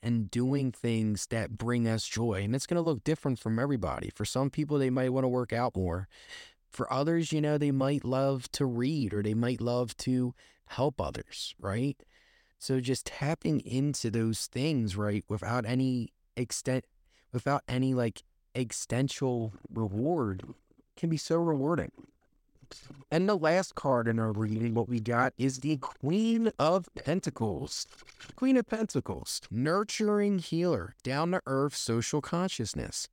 and 0.03 0.31
doing 0.31 0.73
mm. 0.73 0.77
things 0.77 1.27
that 1.27 1.59
bring 1.59 1.87
us 1.87 2.07
joy. 2.07 2.43
And 2.43 2.55
it's 2.55 2.67
going 2.67 2.83
to 2.83 2.89
look 2.89 3.05
different 3.05 3.39
from 3.39 3.59
everybody. 3.59 4.11
For 4.15 4.25
some 4.25 4.51
people, 4.51 4.79
they 4.79 4.91
might 4.91 5.13
want 5.13 5.25
to 5.25 5.29
work 5.29 5.53
out 5.53 5.77
more. 5.77 6.09
For 6.71 6.93
others, 6.93 7.33
you 7.33 7.41
know, 7.41 7.59
they 7.59 7.73
might 7.73 8.05
love 8.05 8.51
to 8.53 8.65
read 8.65 9.13
or 9.13 9.23
they 9.23 9.35
might 9.35 9.61
love 9.61 9.97
to 9.99 10.35
help 10.67 11.01
others, 11.01 11.55
right? 11.59 12.01
So 12.59 12.79
just 12.79 13.07
tapping 13.07 13.61
into 13.61 14.11
those 14.11 14.47
things, 14.47 14.97
right, 14.97 15.25
without 15.29 15.67
any 15.67 16.13
extent, 16.37 16.85
without 17.33 17.63
any 17.67 17.95
like 17.95 18.23
existential 18.55 19.53
reward 19.73 20.45
can 20.97 21.09
be 21.09 21.17
so 21.17 21.39
rewarding. 21.39 21.91
And 23.11 23.29
the 23.29 23.37
last 23.37 23.75
card 23.75 24.07
in 24.07 24.19
our 24.19 24.33
reading, 24.33 24.75
what 24.75 24.89
we 24.89 25.01
got 25.01 25.33
is 25.37 25.59
the 25.59 25.79
Queen 25.79 26.53
of 26.59 26.89
Pentacles. 26.95 27.87
Queen 28.37 28.57
of 28.57 28.67
Pentacles, 28.69 29.41
nurturing 29.51 30.39
healer, 30.39 30.95
down 31.03 31.33
to 31.33 31.43
earth 31.47 31.75
social 31.75 32.21
consciousness. 32.21 33.09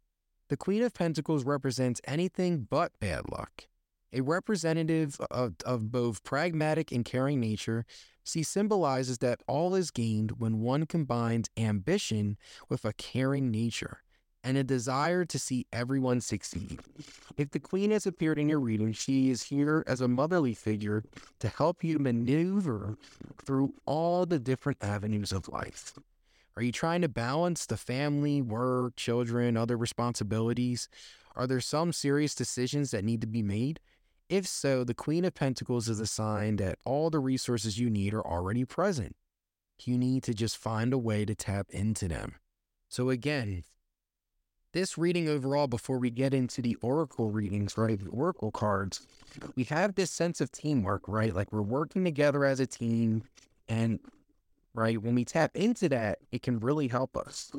The 0.50 0.58
Queen 0.58 0.84
of 0.84 0.94
Pentacles 0.94 1.44
represents 1.44 2.00
anything 2.06 2.68
but 2.70 2.92
bad 3.00 3.30
luck. 3.32 3.68
A 4.14 4.22
representative 4.22 5.20
of, 5.32 5.56
of 5.66 5.92
both 5.92 6.24
pragmatic 6.24 6.92
and 6.92 7.04
caring 7.04 7.40
nature, 7.40 7.86
she 8.24 8.44
symbolizes 8.44 9.18
that 9.18 9.42
all 9.48 9.76
is 9.76 9.92
gained 9.92 10.40
when 10.40 10.62
one 10.62 10.86
combines 10.86 11.50
ambition 11.58 12.38
with 12.70 12.86
a 12.86 12.94
caring 12.94 13.52
nature 13.52 14.02
and 14.48 14.58
a 14.58 14.64
desire 14.64 15.26
to 15.26 15.38
see 15.38 15.68
everyone 15.74 16.22
succeed. 16.22 16.80
If 17.36 17.52
the 17.52 17.60
Queen 17.60 17.92
has 17.92 18.08
appeared 18.08 18.40
in 18.40 18.48
your 18.48 18.62
reading, 18.62 18.94
she 18.94 19.30
is 19.30 19.44
here 19.44 19.84
as 19.86 20.00
a 20.00 20.08
motherly 20.08 20.54
figure 20.54 21.04
to 21.40 21.50
help 21.50 21.84
you 21.84 22.00
maneuver 22.00 22.98
through 23.46 23.74
all 23.86 24.26
the 24.26 24.40
different 24.40 24.82
avenues 24.82 25.34
of 25.34 25.50
life. 25.50 25.96
Are 26.56 26.64
you 26.64 26.72
trying 26.72 27.02
to 27.02 27.10
balance 27.10 27.66
the 27.66 27.76
family, 27.76 28.42
work, 28.42 28.96
children, 28.96 29.58
other 29.58 29.76
responsibilities? 29.76 30.88
Are 31.36 31.46
there 31.46 31.60
some 31.60 31.92
serious 31.92 32.34
decisions 32.34 32.92
that 32.92 33.04
need 33.04 33.20
to 33.20 33.28
be 33.28 33.44
made? 33.44 33.82
If 34.30 34.48
so, 34.48 34.86
the 34.86 34.94
Queen 34.94 35.26
of 35.26 35.36
Pentacles 35.36 35.90
is 35.90 36.00
a 36.00 36.08
sign 36.08 36.56
that 36.56 36.80
all 36.86 37.10
the 37.10 37.20
resources 37.20 37.78
you 37.78 37.90
need 37.90 38.14
are 38.14 38.26
already 38.26 38.64
present. 38.64 39.18
You 39.84 39.98
need 39.98 40.24
to 40.24 40.34
just 40.34 40.56
find 40.56 40.94
a 40.94 40.98
way 40.98 41.26
to 41.26 41.36
tap 41.36 41.68
into 41.72 42.08
them. 42.08 42.36
So, 42.88 43.10
again, 43.10 43.66
this 44.78 44.96
reading 44.96 45.28
overall, 45.28 45.66
before 45.66 45.98
we 45.98 46.12
get 46.12 46.36
into 46.36 46.62
the 46.62 46.76
oracle 46.82 47.32
readings, 47.32 47.80
right? 47.80 48.00
The 48.00 48.12
oracle 48.12 48.52
cards, 48.52 49.08
we 49.56 49.64
have 49.64 49.96
this 49.96 50.12
sense 50.12 50.40
of 50.40 50.52
teamwork, 50.52 51.08
right? 51.08 51.34
Like 51.34 51.52
we're 51.52 51.64
working 51.64 52.04
together 52.04 52.46
as 52.46 52.60
a 52.60 52.68
team. 52.68 53.24
And, 53.68 54.00
right, 54.76 55.02
when 55.02 55.16
we 55.16 55.26
tap 55.26 55.56
into 55.56 55.90
that, 55.90 56.20
it 56.32 56.44
can 56.44 56.60
really 56.60 56.90
help 56.90 57.18
us. 57.18 57.52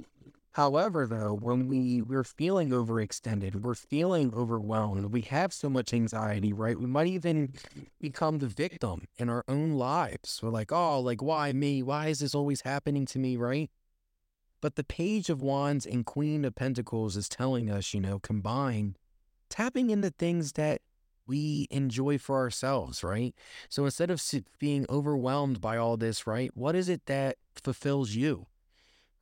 However, 0.52 1.08
though, 1.08 1.34
when 1.34 1.66
we 1.66 2.02
we're 2.02 2.22
feeling 2.22 2.70
overextended, 2.70 3.62
we're 3.62 3.74
feeling 3.74 4.32
overwhelmed, 4.32 5.12
we 5.12 5.22
have 5.22 5.52
so 5.52 5.68
much 5.68 5.92
anxiety, 5.92 6.52
right? 6.52 6.78
We 6.78 6.86
might 6.86 7.08
even 7.08 7.52
become 8.00 8.38
the 8.38 8.46
victim 8.46 9.08
in 9.18 9.28
our 9.28 9.44
own 9.48 9.72
lives. 9.72 10.40
We're 10.40 10.50
like, 10.50 10.70
oh, 10.70 11.00
like 11.00 11.20
why 11.20 11.52
me? 11.52 11.82
Why 11.82 12.08
is 12.08 12.20
this 12.20 12.34
always 12.34 12.60
happening 12.60 13.06
to 13.06 13.18
me, 13.18 13.36
right? 13.36 13.70
But 14.60 14.76
the 14.76 14.84
Page 14.84 15.30
of 15.30 15.40
Wands 15.40 15.86
and 15.86 16.04
Queen 16.04 16.44
of 16.44 16.54
Pentacles 16.54 17.16
is 17.16 17.28
telling 17.28 17.70
us, 17.70 17.94
you 17.94 18.00
know, 18.00 18.18
combine 18.18 18.96
tapping 19.48 19.90
into 19.90 20.10
things 20.10 20.52
that 20.52 20.82
we 21.26 21.68
enjoy 21.70 22.18
for 22.18 22.36
ourselves, 22.36 23.04
right? 23.04 23.34
So 23.68 23.84
instead 23.84 24.10
of 24.10 24.22
being 24.58 24.86
overwhelmed 24.88 25.60
by 25.60 25.76
all 25.76 25.96
this, 25.96 26.26
right, 26.26 26.50
what 26.54 26.74
is 26.74 26.88
it 26.88 27.06
that 27.06 27.36
fulfills 27.54 28.12
you, 28.14 28.46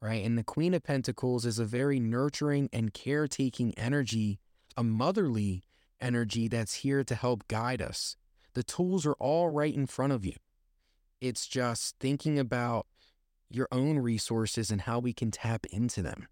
right? 0.00 0.24
And 0.24 0.38
the 0.38 0.44
Queen 0.44 0.72
of 0.72 0.84
Pentacles 0.84 1.44
is 1.44 1.58
a 1.58 1.64
very 1.64 1.98
nurturing 1.98 2.68
and 2.72 2.94
caretaking 2.94 3.74
energy, 3.76 4.38
a 4.76 4.84
motherly 4.84 5.64
energy 6.00 6.48
that's 6.48 6.74
here 6.74 7.02
to 7.04 7.14
help 7.14 7.48
guide 7.48 7.82
us. 7.82 8.16
The 8.54 8.62
tools 8.62 9.04
are 9.04 9.16
all 9.18 9.50
right 9.50 9.74
in 9.74 9.86
front 9.86 10.12
of 10.12 10.24
you. 10.24 10.36
It's 11.20 11.46
just 11.46 11.96
thinking 11.98 12.38
about 12.38 12.86
your 13.50 13.68
own 13.70 13.98
resources 13.98 14.70
and 14.70 14.82
how 14.82 14.98
we 14.98 15.12
can 15.12 15.30
tap 15.30 15.66
into 15.66 16.02
them. 16.02 16.28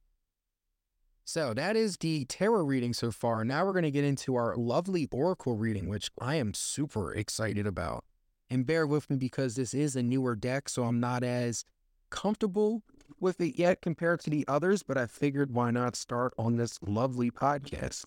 So 1.24 1.54
that 1.54 1.74
is 1.74 1.96
the 1.96 2.26
tarot 2.26 2.64
reading 2.64 2.92
so 2.92 3.10
far. 3.10 3.44
Now 3.44 3.64
we're 3.64 3.72
going 3.72 3.84
to 3.84 3.90
get 3.90 4.04
into 4.04 4.34
our 4.36 4.54
lovely 4.56 5.08
oracle 5.10 5.56
reading, 5.56 5.88
which 5.88 6.10
I 6.20 6.36
am 6.36 6.52
super 6.52 7.14
excited 7.14 7.66
about. 7.66 8.04
And 8.50 8.66
bear 8.66 8.86
with 8.86 9.08
me 9.08 9.16
because 9.16 9.56
this 9.56 9.72
is 9.72 9.96
a 9.96 10.02
newer 10.02 10.36
deck, 10.36 10.68
so 10.68 10.84
I'm 10.84 11.00
not 11.00 11.24
as 11.24 11.64
comfortable 12.10 12.82
with 13.18 13.40
it 13.40 13.58
yet 13.58 13.80
compared 13.80 14.20
to 14.20 14.30
the 14.30 14.44
others, 14.46 14.82
but 14.82 14.98
I 14.98 15.06
figured 15.06 15.52
why 15.52 15.70
not 15.70 15.96
start 15.96 16.34
on 16.38 16.56
this 16.56 16.78
lovely 16.82 17.30
podcast. 17.30 18.04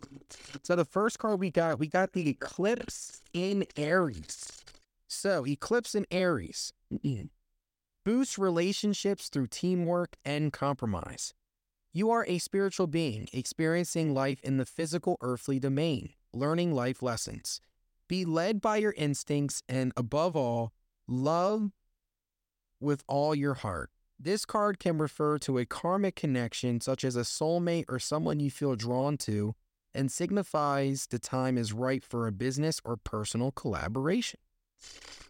So 0.62 0.76
the 0.76 0.86
first 0.86 1.17
card 1.17 1.39
we 1.39 1.50
got, 1.50 1.80
we 1.80 1.88
got 1.88 2.13
the 2.13 2.30
Eclipse 2.30 3.22
in 3.34 3.65
Aries. 3.76 4.63
So 5.08 5.46
Eclipse 5.46 5.96
in 5.96 6.06
Aries. 6.12 6.72
Boost 8.08 8.38
relationships 8.38 9.28
through 9.28 9.48
teamwork 9.48 10.15
and 10.24 10.54
compromise. 10.54 11.34
You 11.91 12.10
are 12.10 12.26
a 12.26 12.38
spiritual 12.38 12.88
being 12.88 13.28
experiencing 13.34 14.13
life 14.13 14.39
in 14.43 14.56
the 14.56 14.65
physical 14.65 15.17
earthly 15.20 15.60
domain, 15.60 16.13
learning 16.32 16.74
life 16.74 17.04
lessons. 17.04 17.60
Be 18.08 18.24
led 18.24 18.62
by 18.62 18.78
your 18.78 18.93
instincts 18.96 19.62
and, 19.67 19.91
above 19.98 20.38
all, 20.38 20.72
love 21.06 21.72
with 22.80 23.04
all 23.10 23.36
your 23.36 23.56
heart. 23.56 23.89
This 24.17 24.46
card 24.46 24.80
can 24.80 24.98
refer 24.98 25.38
to 25.39 25.58
a 25.58 25.65
karmic 25.65 26.15
connection, 26.15 26.80
such 26.80 27.04
as 27.04 27.17
a 27.17 27.24
soulmate 27.24 27.88
or 27.89 28.00
someone 28.00 28.39
you 28.39 28.50
feel 28.50 28.78
drawn 28.78 29.17
to, 29.17 29.54
and 29.93 30.10
signifies 30.10 31.08
the 31.08 31.20
time 31.20 31.58
is 31.58 31.74
right 31.74 32.06
for 32.06 32.26
a 32.26 32.32
business 32.32 32.80
or 32.86 32.96
personal 32.96 33.52
collaboration. 33.52 34.39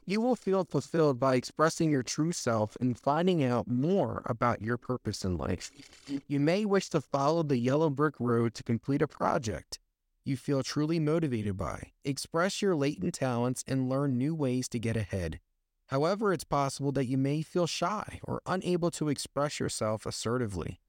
You 0.06 0.22
will 0.22 0.36
feel 0.36 0.64
fulfilled 0.64 1.20
by 1.20 1.36
expressing 1.36 1.92
your 1.92 2.04
true 2.04 2.32
self 2.32 2.78
and 2.80 2.98
finding 2.98 3.44
out 3.44 3.68
more 3.68 4.22
about 4.26 4.62
your 4.62 4.78
purpose 4.78 5.26
in 5.26 5.38
life. 5.38 5.70
You 6.28 6.40
may 6.40 6.64
wish 6.64 6.90
to 6.90 7.02
follow 7.02 7.44
the 7.44 7.58
yellow 7.58 7.90
brick 7.90 8.16
road 8.20 8.54
to 8.56 8.64
complete 8.64 9.02
a 9.02 9.08
project 9.08 9.80
you 10.28 10.36
feel 10.36 10.62
truly 10.62 11.00
motivated 11.00 11.56
by. 11.56 11.94
Express 12.04 12.62
your 12.62 12.76
latent 12.76 13.14
talents 13.14 13.64
and 13.66 13.88
learn 13.88 14.18
new 14.18 14.36
ways 14.36 14.68
to 14.68 14.78
get 14.80 14.98
ahead. 14.98 15.40
However, 15.88 16.34
it's 16.34 16.44
possible 16.44 16.92
that 16.92 17.06
you 17.06 17.18
may 17.18 17.42
feel 17.42 17.66
shy 17.66 18.20
or 18.24 18.42
unable 18.46 18.92
to 18.92 19.08
express 19.08 19.60
yourself 19.60 20.06
assertively. 20.06 20.82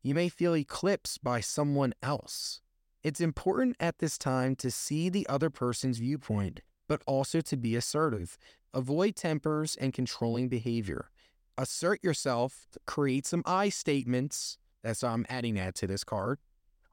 You 0.00 0.14
may 0.14 0.28
feel 0.28 0.54
eclipsed 0.54 1.24
by 1.24 1.40
someone 1.40 1.92
else. 2.02 2.60
It's 3.02 3.20
important 3.20 3.76
at 3.80 3.98
this 3.98 4.16
time 4.16 4.54
to 4.56 4.70
see 4.70 5.08
the 5.08 5.26
other 5.28 5.50
person's 5.50 5.98
viewpoint, 5.98 6.60
but 6.88 7.02
also 7.06 7.40
to 7.40 7.56
be 7.56 7.76
assertive. 7.76 8.38
Avoid 8.72 9.16
tempers 9.16 9.76
and 9.76 9.92
controlling 9.92 10.48
behavior. 10.48 11.10
Assert 11.56 12.02
yourself, 12.02 12.66
create 12.86 13.26
some 13.26 13.42
I 13.46 13.68
statements. 13.68 14.58
That's 14.82 15.02
why 15.02 15.10
I'm 15.10 15.26
adding 15.28 15.54
that 15.54 15.74
to 15.76 15.86
this 15.86 16.04
card. 16.04 16.38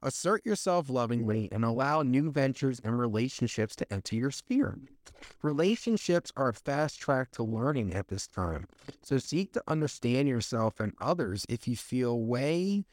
Assert 0.04 0.44
yourself 0.46 0.90
lovingly 0.90 1.48
and 1.52 1.64
allow 1.64 2.02
new 2.02 2.32
ventures 2.32 2.80
and 2.84 2.98
relationships 2.98 3.76
to 3.76 3.94
enter 3.94 4.16
your 4.16 4.32
sphere. 4.32 4.80
Relationships 5.44 6.32
are 6.36 6.50
a 6.50 6.54
fast 6.54 7.00
track 7.00 7.30
to 7.32 7.44
learning 7.44 7.94
at 7.94 8.08
this 8.08 8.28
time. 8.28 8.68
So 9.04 9.20
seek 9.20 9.54
to 9.54 9.64
understand 9.68 10.28
yourself 10.28 10.80
and 10.80 10.94
others 11.00 11.46
if 11.50 11.68
you 11.68 11.76
feel 11.76 12.20
way 12.20 12.86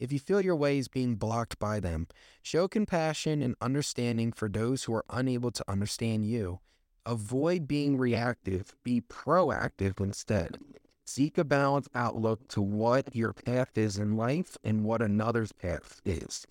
if 0.00 0.10
you 0.10 0.18
feel 0.18 0.40
your 0.40 0.56
way 0.56 0.78
is 0.78 0.88
being 0.88 1.14
blocked 1.14 1.58
by 1.58 1.78
them. 1.78 2.08
Show 2.42 2.66
compassion 2.66 3.42
and 3.42 3.54
understanding 3.60 4.32
for 4.32 4.48
those 4.48 4.84
who 4.84 4.94
are 4.94 5.04
unable 5.10 5.52
to 5.52 5.70
understand 5.70 6.24
you. 6.24 6.58
Avoid 7.06 7.68
being 7.68 7.96
reactive, 7.96 8.74
be 8.82 9.02
proactive 9.02 10.00
instead. 10.00 10.58
Seek 11.04 11.38
a 11.38 11.44
balanced 11.44 11.90
outlook 11.94 12.48
to 12.48 12.62
what 12.62 13.14
your 13.14 13.32
path 13.32 13.76
is 13.76 13.98
in 13.98 14.16
life 14.16 14.56
and 14.64 14.84
what 14.84 15.02
another's 15.02 15.52
path 15.52 16.00
is. 16.04 16.46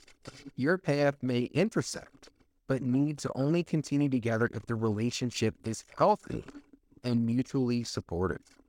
Your 0.55 0.77
path 0.77 1.15
may 1.21 1.43
intersect, 1.53 2.29
but 2.67 2.81
need 2.81 3.17
to 3.19 3.31
only 3.35 3.63
continue 3.63 4.09
together 4.09 4.49
if 4.53 4.65
the 4.65 4.75
relationship 4.75 5.55
is 5.65 5.85
healthy 5.97 6.43
and 7.03 7.25
mutually 7.25 7.83
supportive. 7.83 8.59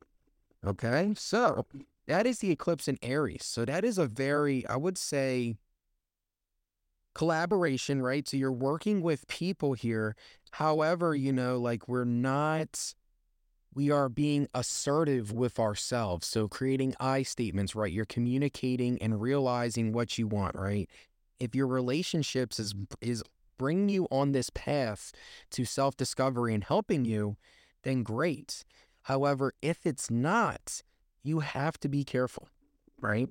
Okay, 0.64 1.12
so 1.16 1.66
that 2.10 2.26
is 2.26 2.40
the 2.40 2.50
eclipse 2.50 2.88
in 2.88 2.98
Aries. 3.02 3.44
So 3.44 3.64
that 3.64 3.84
is 3.84 3.96
a 3.96 4.02
oh. 4.02 4.08
very, 4.08 4.66
I 4.66 4.76
would 4.76 4.98
say, 4.98 5.54
collaboration, 7.14 8.02
right? 8.02 8.26
So 8.28 8.36
you're 8.36 8.50
working 8.50 9.00
with 9.00 9.28
people 9.28 9.74
here. 9.74 10.16
However, 10.50 11.14
you 11.14 11.32
know, 11.32 11.58
like 11.58 11.86
we're 11.86 12.04
not, 12.04 12.94
we 13.74 13.92
are 13.92 14.08
being 14.08 14.48
assertive 14.54 15.32
with 15.32 15.60
ourselves. 15.60 16.26
So 16.26 16.48
creating 16.48 16.96
I 16.98 17.22
statements, 17.22 17.76
right? 17.76 17.92
You're 17.92 18.06
communicating 18.06 19.00
and 19.00 19.20
realizing 19.20 19.92
what 19.92 20.18
you 20.18 20.26
want, 20.26 20.56
right? 20.56 20.90
If 21.38 21.54
your 21.54 21.68
relationships 21.68 22.58
is 22.58 22.74
is 23.00 23.22
bringing 23.56 23.88
you 23.88 24.08
on 24.10 24.32
this 24.32 24.50
path 24.50 25.12
to 25.52 25.64
self 25.64 25.96
discovery 25.96 26.54
and 26.54 26.64
helping 26.64 27.04
you, 27.04 27.36
then 27.84 28.02
great. 28.02 28.64
However, 29.02 29.52
if 29.62 29.86
it's 29.86 30.10
not, 30.10 30.82
you 31.22 31.40
have 31.40 31.78
to 31.80 31.88
be 31.88 32.04
careful, 32.04 32.48
right? 33.00 33.28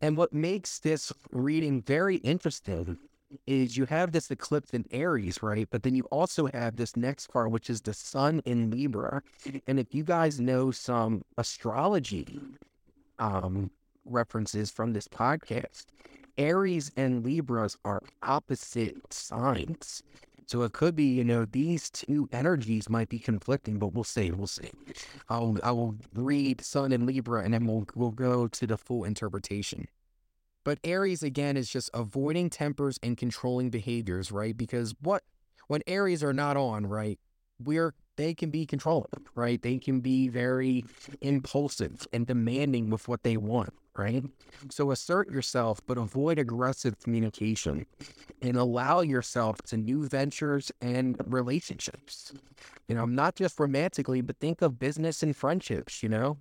And 0.00 0.16
what 0.16 0.32
makes 0.32 0.78
this 0.78 1.12
reading 1.30 1.82
very 1.82 2.16
interesting 2.16 2.98
is 3.46 3.76
you 3.76 3.86
have 3.86 4.12
this 4.12 4.30
eclipse 4.30 4.70
in 4.70 4.84
Aries, 4.90 5.42
right? 5.42 5.66
But 5.70 5.82
then 5.82 5.94
you 5.94 6.04
also 6.04 6.46
have 6.52 6.76
this 6.76 6.96
next 6.96 7.28
card, 7.28 7.50
which 7.50 7.70
is 7.70 7.80
the 7.80 7.94
Sun 7.94 8.42
in 8.44 8.70
Libra. 8.70 9.22
And 9.66 9.80
if 9.80 9.94
you 9.94 10.04
guys 10.04 10.40
know 10.40 10.70
some 10.70 11.22
astrology 11.38 12.40
um, 13.18 13.70
references 14.04 14.70
from 14.70 14.92
this 14.92 15.08
podcast, 15.08 15.86
Aries 16.38 16.90
and 16.96 17.24
Libras 17.24 17.76
are 17.84 18.02
opposite 18.22 19.12
signs. 19.12 20.02
So 20.46 20.62
it 20.62 20.72
could 20.72 20.96
be, 20.96 21.04
you 21.04 21.24
know, 21.24 21.44
these 21.44 21.88
two 21.90 22.28
energies 22.32 22.88
might 22.88 23.08
be 23.08 23.18
conflicting, 23.18 23.78
but 23.78 23.94
we'll 23.94 24.04
see. 24.04 24.30
We'll 24.30 24.46
see. 24.46 24.70
I'll 25.28 25.56
I 25.62 25.70
will 25.72 25.96
read 26.14 26.60
Sun 26.60 26.92
and 26.92 27.06
Libra, 27.06 27.42
and 27.42 27.54
then 27.54 27.66
we'll 27.66 27.86
we'll 27.94 28.10
go 28.10 28.48
to 28.48 28.66
the 28.66 28.76
full 28.76 29.04
interpretation. 29.04 29.88
But 30.64 30.78
Aries 30.84 31.22
again 31.22 31.56
is 31.56 31.68
just 31.68 31.90
avoiding 31.92 32.50
tempers 32.50 32.98
and 33.02 33.16
controlling 33.16 33.70
behaviors, 33.70 34.30
right? 34.30 34.56
Because 34.56 34.94
what 35.00 35.24
when 35.68 35.82
Aries 35.86 36.22
are 36.22 36.32
not 36.32 36.56
on, 36.56 36.86
right, 36.86 37.18
we're 37.58 37.94
they 38.16 38.34
can 38.34 38.50
be 38.50 38.66
controlling, 38.66 39.06
right? 39.34 39.60
They 39.60 39.78
can 39.78 40.00
be 40.00 40.28
very 40.28 40.84
impulsive 41.20 42.06
and 42.12 42.26
demanding 42.26 42.90
with 42.90 43.08
what 43.08 43.22
they 43.22 43.36
want, 43.36 43.72
right? 43.96 44.24
So 44.70 44.90
assert 44.90 45.30
yourself, 45.30 45.80
but 45.86 45.98
avoid 45.98 46.38
aggressive 46.38 46.98
communication 46.98 47.86
and 48.40 48.56
allow 48.56 49.00
yourself 49.00 49.62
to 49.66 49.76
new 49.76 50.06
ventures 50.08 50.70
and 50.80 51.16
relationships. 51.26 52.32
You 52.88 52.94
know, 52.94 53.06
not 53.06 53.34
just 53.34 53.58
romantically, 53.58 54.20
but 54.20 54.38
think 54.38 54.62
of 54.62 54.78
business 54.78 55.22
and 55.22 55.34
friendships, 55.34 56.02
you 56.02 56.08
know? 56.08 56.36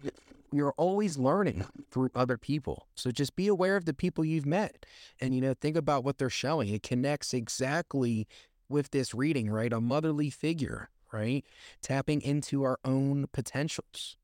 You're 0.54 0.74
always 0.76 1.18
learning 1.18 1.66
through 1.92 2.10
other 2.14 2.38
people. 2.38 2.88
So 2.96 3.10
just 3.10 3.38
be 3.38 3.48
aware 3.48 3.78
of 3.78 3.86
the 3.86 3.94
people 3.94 4.26
you've 4.26 4.46
met 4.46 4.86
and, 5.22 5.34
you 5.34 5.40
know, 5.40 5.54
think 5.54 5.78
about 5.78 6.04
what 6.04 6.18
they're 6.18 6.30
showing. 6.30 6.68
It 6.68 6.84
connects 6.84 7.34
exactly 7.34 8.28
with 8.68 8.92
this 8.92 9.14
reading, 9.14 9.50
right? 9.50 9.72
A 9.72 9.80
motherly 9.80 10.30
figure, 10.30 10.90
right? 11.12 11.46
Tapping 11.82 12.22
into 12.22 12.64
our 12.64 12.80
own 12.84 13.28
potentials. 13.32 14.18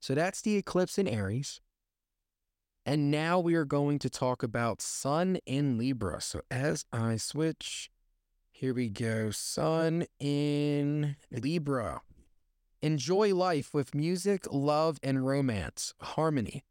So 0.00 0.14
that's 0.14 0.40
the 0.42 0.56
eclipse 0.56 0.98
in 0.98 1.08
Aries. 1.08 1.60
And 2.86 3.10
now 3.10 3.40
we 3.40 3.54
are 3.54 3.64
going 3.64 3.98
to 4.00 4.10
talk 4.10 4.42
about 4.42 4.82
Sun 4.82 5.38
in 5.46 5.78
Libra. 5.78 6.20
So 6.20 6.42
as 6.50 6.84
I 6.92 7.16
switch, 7.16 7.90
here 8.52 8.74
we 8.74 8.90
go. 8.90 9.30
Sun 9.30 10.04
in 10.20 11.16
Libra. 11.30 12.02
Enjoy 12.82 13.34
life 13.34 13.72
with 13.72 13.94
music, 13.94 14.46
love, 14.52 14.98
and 15.02 15.26
romance, 15.26 15.94
harmony. 16.00 16.64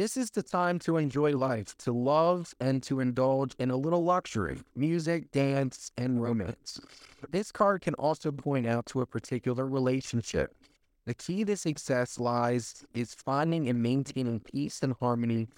This 0.00 0.16
is 0.16 0.30
the 0.30 0.42
time 0.42 0.78
to 0.78 0.96
enjoy 0.96 1.36
life, 1.36 1.76
to 1.76 1.92
love 1.92 2.54
and 2.58 2.82
to 2.84 3.00
indulge 3.00 3.54
in 3.58 3.70
a 3.70 3.76
little 3.76 4.02
luxury, 4.02 4.56
music, 4.74 5.30
dance, 5.30 5.92
and 5.98 6.22
romance. 6.22 6.80
This 7.28 7.52
card 7.52 7.82
can 7.82 7.92
also 7.96 8.32
point 8.32 8.66
out 8.66 8.86
to 8.86 9.02
a 9.02 9.06
particular 9.06 9.66
relationship. 9.66 10.56
The 11.04 11.12
key 11.12 11.44
to 11.44 11.54
success 11.54 12.18
lies 12.18 12.82
is 12.94 13.12
finding 13.12 13.68
and 13.68 13.82
maintaining 13.82 14.40
peace 14.40 14.82
and 14.82 14.94
harmony 15.00 15.48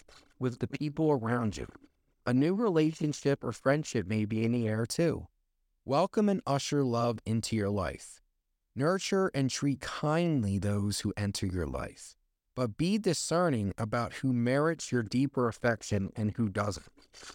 with 0.40 0.58
the 0.58 0.66
people 0.66 1.12
around 1.12 1.56
you. 1.56 1.68
A 2.26 2.34
new 2.34 2.56
relationship 2.56 3.44
or 3.44 3.52
friendship 3.52 4.08
may 4.08 4.24
be 4.24 4.44
in 4.44 4.50
the 4.50 4.66
air 4.66 4.86
too. 4.86 5.28
Welcome 5.84 6.28
and 6.28 6.42
usher 6.48 6.82
love 6.82 7.20
into 7.24 7.54
your 7.54 7.70
life. 7.70 8.20
Nurture 8.74 9.30
and 9.34 9.48
treat 9.48 9.80
kindly 9.82 10.58
those 10.58 10.98
who 10.98 11.12
enter 11.16 11.46
your 11.46 11.68
life 11.68 12.16
but 12.54 12.76
be 12.76 12.98
discerning 12.98 13.72
about 13.78 14.14
who 14.14 14.32
merits 14.32 14.92
your 14.92 15.02
deeper 15.02 15.48
affection 15.48 16.10
and 16.16 16.32
who 16.36 16.48
doesn't. 16.48 16.86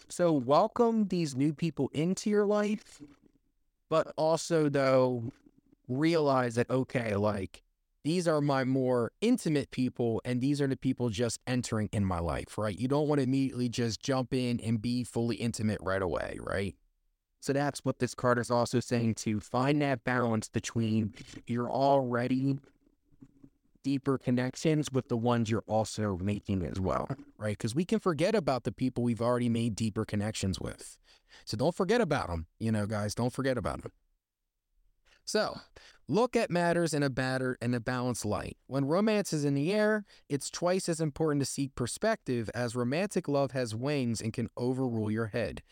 So, 0.08 0.32
welcome 0.32 1.08
these 1.08 1.36
new 1.36 1.52
people 1.52 1.90
into 1.92 2.30
your 2.30 2.46
life, 2.46 3.00
but 3.88 4.12
also, 4.16 4.68
though, 4.68 5.32
realize 5.88 6.56
that, 6.56 6.70
okay, 6.70 7.14
like 7.16 7.62
these 8.04 8.26
are 8.28 8.40
my 8.40 8.64
more 8.64 9.12
intimate 9.20 9.70
people, 9.70 10.20
and 10.24 10.40
these 10.40 10.60
are 10.60 10.66
the 10.66 10.76
people 10.76 11.10
just 11.10 11.40
entering 11.46 11.88
in 11.92 12.04
my 12.04 12.18
life, 12.18 12.56
right? 12.56 12.78
You 12.78 12.88
don't 12.88 13.08
want 13.08 13.18
to 13.18 13.24
immediately 13.24 13.68
just 13.68 14.00
jump 14.00 14.32
in 14.32 14.60
and 14.60 14.80
be 14.80 15.04
fully 15.04 15.36
intimate 15.36 15.78
right 15.82 16.02
away, 16.02 16.38
right? 16.40 16.74
So 17.40 17.52
that's 17.52 17.84
what 17.84 17.98
this 17.98 18.14
card 18.14 18.38
is 18.38 18.50
also 18.50 18.80
saying 18.80 19.14
to 19.16 19.40
find 19.40 19.80
that 19.82 20.04
balance 20.04 20.48
between 20.48 21.14
you're 21.46 21.70
already 21.70 22.58
deeper 23.88 24.18
connections 24.18 24.92
with 24.92 25.08
the 25.08 25.16
ones 25.16 25.50
you're 25.50 25.64
also 25.66 26.18
making 26.18 26.62
as 26.62 26.78
well, 26.78 27.08
right? 27.38 27.56
Because 27.56 27.74
we 27.74 27.86
can 27.86 27.98
forget 27.98 28.34
about 28.34 28.64
the 28.64 28.70
people 28.70 29.02
we've 29.02 29.22
already 29.22 29.48
made 29.48 29.74
deeper 29.74 30.04
connections 30.04 30.60
with. 30.60 30.98
So 31.46 31.56
don't 31.56 31.74
forget 31.74 32.02
about 32.02 32.28
them, 32.28 32.44
you 32.58 32.70
know, 32.70 32.84
guys. 32.84 33.14
Don't 33.14 33.32
forget 33.32 33.56
about 33.56 33.80
them. 33.80 33.92
So, 35.24 35.58
look 36.08 36.34
at 36.34 36.50
matters 36.50 36.94
in 36.94 37.02
a 37.02 37.10
batter 37.10 37.58
in 37.60 37.74
a 37.74 37.80
balanced 37.80 38.24
light. 38.24 38.56
When 38.66 38.86
romance 38.86 39.32
is 39.32 39.44
in 39.44 39.54
the 39.54 39.72
air, 39.72 40.04
it's 40.28 40.50
twice 40.50 40.88
as 40.88 41.00
important 41.00 41.42
to 41.42 41.50
seek 41.50 41.74
perspective 41.74 42.50
as 42.54 42.74
romantic 42.74 43.28
love 43.28 43.52
has 43.52 43.74
wings 43.74 44.20
and 44.20 44.32
can 44.32 44.48
overrule 44.56 45.10
your 45.10 45.26
head. 45.26 45.62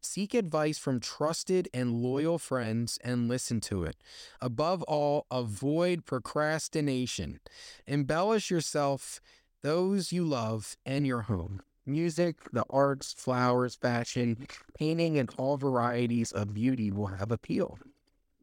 Seek 0.00 0.34
advice 0.34 0.78
from 0.78 1.00
trusted 1.00 1.68
and 1.72 1.94
loyal 2.02 2.38
friends 2.38 2.98
and 3.04 3.28
listen 3.28 3.60
to 3.62 3.84
it. 3.84 3.96
Above 4.40 4.82
all, 4.82 5.26
avoid 5.30 6.04
procrastination. 6.04 7.38
Embellish 7.86 8.50
yourself, 8.50 9.20
those 9.62 10.12
you 10.12 10.24
love, 10.24 10.76
and 10.84 11.06
your 11.06 11.22
home 11.22 11.62
music, 11.86 12.36
the 12.52 12.64
arts, 12.70 13.12
flowers, 13.12 13.74
fashion, 13.74 14.46
painting, 14.78 15.18
and 15.18 15.30
all 15.36 15.56
varieties 15.56 16.32
of 16.32 16.54
beauty 16.54 16.90
will 16.90 17.08
have 17.08 17.30
appeal. 17.30 17.78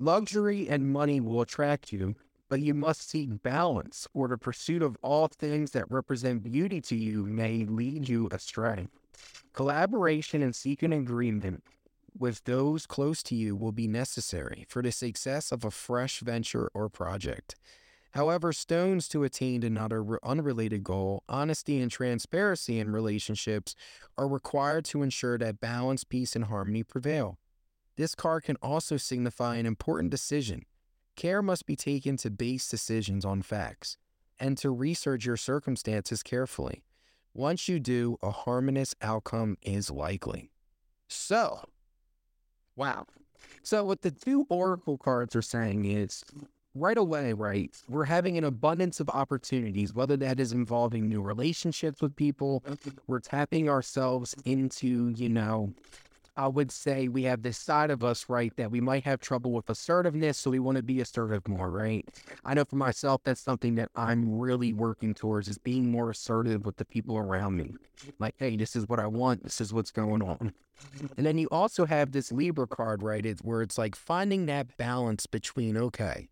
Luxury 0.01 0.67
and 0.67 0.91
money 0.91 1.19
will 1.19 1.41
attract 1.41 1.93
you, 1.93 2.15
but 2.49 2.59
you 2.59 2.73
must 2.73 3.07
seek 3.07 3.43
balance, 3.43 4.07
or 4.15 4.27
the 4.27 4.35
pursuit 4.35 4.81
of 4.81 4.97
all 5.03 5.27
things 5.27 5.73
that 5.73 5.91
represent 5.91 6.41
beauty 6.41 6.81
to 6.81 6.95
you 6.95 7.23
may 7.23 7.65
lead 7.65 8.09
you 8.09 8.27
astray. 8.31 8.87
Collaboration 9.53 10.41
and 10.41 10.55
seeking 10.55 10.91
agreement 10.91 11.63
with 12.17 12.43
those 12.45 12.87
close 12.87 13.21
to 13.21 13.35
you 13.35 13.55
will 13.55 13.71
be 13.71 13.87
necessary 13.87 14.65
for 14.67 14.81
the 14.81 14.91
success 14.91 15.51
of 15.51 15.63
a 15.63 15.69
fresh 15.69 16.21
venture 16.21 16.71
or 16.73 16.89
project. 16.89 17.53
However, 18.15 18.51
stones 18.53 19.07
to 19.09 19.23
attain 19.23 19.61
another 19.61 20.03
unrelated 20.23 20.83
goal, 20.83 21.21
honesty 21.29 21.79
and 21.79 21.91
transparency 21.91 22.79
in 22.79 22.91
relationships 22.91 23.75
are 24.17 24.27
required 24.27 24.83
to 24.85 25.03
ensure 25.03 25.37
that 25.37 25.59
balance, 25.59 26.03
peace, 26.03 26.35
and 26.35 26.45
harmony 26.45 26.81
prevail. 26.81 27.37
This 27.97 28.15
card 28.15 28.43
can 28.43 28.55
also 28.61 28.97
signify 28.97 29.55
an 29.57 29.65
important 29.65 30.11
decision. 30.11 30.65
Care 31.15 31.41
must 31.41 31.65
be 31.65 31.75
taken 31.75 32.17
to 32.17 32.29
base 32.29 32.69
decisions 32.69 33.25
on 33.25 33.41
facts 33.41 33.97
and 34.39 34.57
to 34.57 34.71
research 34.71 35.25
your 35.25 35.37
circumstances 35.37 36.23
carefully. 36.23 36.83
Once 37.33 37.69
you 37.69 37.79
do, 37.79 38.17
a 38.21 38.31
harmonious 38.31 38.95
outcome 39.01 39.57
is 39.61 39.89
likely. 39.91 40.51
So, 41.07 41.59
wow. 42.75 43.05
So, 43.63 43.83
what 43.83 44.01
the 44.01 44.11
two 44.11 44.45
oracle 44.49 44.97
cards 44.97 45.35
are 45.35 45.41
saying 45.41 45.85
is 45.85 46.23
right 46.75 46.97
away, 46.97 47.33
right, 47.33 47.71
we're 47.89 48.05
having 48.05 48.37
an 48.37 48.43
abundance 48.43 48.99
of 48.99 49.09
opportunities, 49.09 49.93
whether 49.93 50.17
that 50.17 50.39
is 50.39 50.51
involving 50.51 51.07
new 51.07 51.21
relationships 51.21 52.01
with 52.01 52.15
people, 52.15 52.63
we're 53.07 53.19
tapping 53.19 53.69
ourselves 53.69 54.35
into, 54.45 55.09
you 55.15 55.29
know, 55.29 55.73
I 56.41 56.47
would 56.47 56.71
say 56.71 57.07
we 57.07 57.21
have 57.25 57.43
this 57.43 57.59
side 57.59 57.91
of 57.91 58.03
us, 58.03 58.27
right, 58.27 58.51
that 58.57 58.71
we 58.71 58.81
might 58.81 59.03
have 59.03 59.19
trouble 59.19 59.51
with 59.51 59.69
assertiveness. 59.69 60.39
So 60.39 60.49
we 60.49 60.57
want 60.57 60.77
to 60.77 60.81
be 60.81 60.99
assertive 60.99 61.47
more, 61.47 61.69
right? 61.69 62.03
I 62.43 62.55
know 62.55 62.65
for 62.65 62.77
myself, 62.77 63.21
that's 63.23 63.39
something 63.39 63.75
that 63.75 63.91
I'm 63.95 64.39
really 64.39 64.73
working 64.73 65.13
towards 65.13 65.47
is 65.47 65.59
being 65.59 65.91
more 65.91 66.09
assertive 66.09 66.65
with 66.65 66.77
the 66.77 66.85
people 66.85 67.15
around 67.15 67.57
me. 67.57 67.75
Like, 68.17 68.33
hey, 68.39 68.57
this 68.57 68.75
is 68.75 68.89
what 68.89 68.99
I 68.99 69.05
want. 69.05 69.43
This 69.43 69.61
is 69.61 69.71
what's 69.71 69.91
going 69.91 70.23
on. 70.23 70.51
And 71.15 71.27
then 71.27 71.37
you 71.37 71.47
also 71.51 71.85
have 71.85 72.11
this 72.11 72.31
Libra 72.31 72.65
card, 72.65 73.03
right? 73.03 73.23
It's 73.23 73.43
where 73.43 73.61
it's 73.61 73.77
like 73.77 73.95
finding 73.95 74.47
that 74.47 74.75
balance 74.77 75.27
between, 75.27 75.77
okay, 75.77 76.27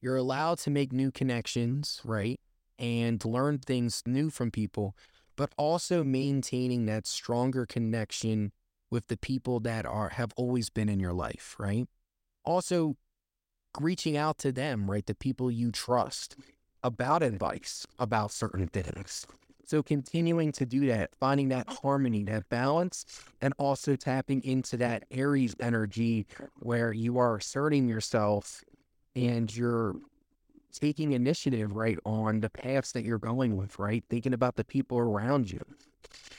you're 0.00 0.16
allowed 0.16 0.56
to 0.60 0.70
make 0.70 0.90
new 0.90 1.10
connections, 1.10 2.00
right? 2.02 2.40
And 2.78 3.22
learn 3.22 3.58
things 3.58 4.02
new 4.06 4.30
from 4.30 4.50
people, 4.50 4.96
but 5.36 5.52
also 5.58 6.02
maintaining 6.02 6.86
that 6.86 7.06
stronger 7.06 7.66
connection 7.66 8.52
with 8.94 9.08
the 9.08 9.16
people 9.16 9.58
that 9.58 9.84
are 9.84 10.10
have 10.10 10.32
always 10.36 10.70
been 10.70 10.88
in 10.88 11.00
your 11.00 11.12
life, 11.12 11.56
right? 11.58 11.88
Also 12.44 12.96
reaching 13.80 14.16
out 14.16 14.38
to 14.38 14.52
them, 14.52 14.88
right? 14.88 15.04
The 15.04 15.16
people 15.16 15.50
you 15.50 15.72
trust 15.72 16.36
about 16.80 17.20
advice 17.20 17.88
about 17.98 18.30
certain 18.30 18.68
things. 18.68 19.26
So 19.66 19.82
continuing 19.82 20.52
to 20.52 20.64
do 20.64 20.86
that, 20.86 21.10
finding 21.18 21.48
that 21.48 21.68
harmony, 21.68 22.22
that 22.24 22.48
balance, 22.48 23.04
and 23.40 23.52
also 23.58 23.96
tapping 23.96 24.44
into 24.44 24.76
that 24.76 25.06
Aries 25.10 25.56
energy 25.58 26.26
where 26.60 26.92
you 26.92 27.18
are 27.18 27.36
asserting 27.36 27.88
yourself 27.88 28.62
and 29.16 29.54
you're 29.56 29.96
taking 30.72 31.12
initiative 31.12 31.74
right 31.74 31.98
on 32.04 32.42
the 32.42 32.50
paths 32.50 32.92
that 32.92 33.04
you're 33.04 33.18
going 33.18 33.56
with, 33.56 33.76
right? 33.76 34.04
Thinking 34.08 34.34
about 34.34 34.54
the 34.54 34.64
people 34.64 34.98
around 34.98 35.50
you. 35.50 35.64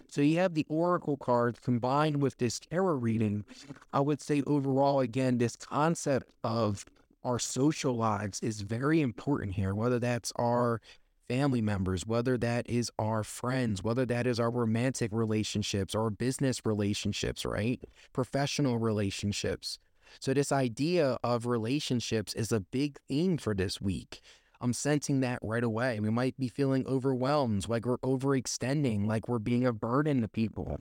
So 0.07 0.21
you 0.21 0.37
have 0.39 0.53
the 0.53 0.65
oracle 0.69 1.17
cards 1.17 1.59
combined 1.59 2.21
with 2.21 2.37
this 2.37 2.59
tarot 2.59 2.95
reading. 2.95 3.45
I 3.91 3.99
would 3.99 4.21
say 4.21 4.43
overall, 4.47 4.99
again, 4.99 5.37
this 5.37 5.55
concept 5.55 6.31
of 6.43 6.85
our 7.23 7.39
social 7.39 7.95
lives 7.95 8.39
is 8.41 8.61
very 8.61 9.01
important 9.01 9.55
here, 9.55 9.73
whether 9.73 9.99
that's 9.99 10.31
our 10.35 10.79
family 11.27 11.61
members, 11.61 12.05
whether 12.05 12.37
that 12.37 12.69
is 12.69 12.91
our 12.99 13.23
friends, 13.23 13.83
whether 13.83 14.05
that 14.05 14.27
is 14.27 14.39
our 14.39 14.51
romantic 14.51 15.11
relationships, 15.11 15.95
our 15.95 16.09
business 16.09 16.65
relationships, 16.65 17.45
right? 17.45 17.81
Professional 18.13 18.77
relationships. 18.77 19.79
So, 20.19 20.33
this 20.33 20.51
idea 20.51 21.17
of 21.23 21.45
relationships 21.45 22.33
is 22.33 22.51
a 22.51 22.59
big 22.59 22.99
theme 23.09 23.37
for 23.37 23.53
this 23.53 23.81
week. 23.81 24.21
I'm 24.65 24.73
sensing 24.73 25.19
that 25.19 25.37
right 25.43 25.63
away. 25.63 25.99
We 25.99 26.09
might 26.09 26.35
be 26.39 26.47
feeling 26.47 26.87
overwhelmed, 26.87 27.69
like 27.69 27.85
we're 27.85 27.99
overextending, 27.99 29.05
like 29.05 29.27
we're 29.27 29.37
being 29.37 29.67
a 29.67 29.71
burden 29.71 30.21
to 30.21 30.27
people, 30.27 30.79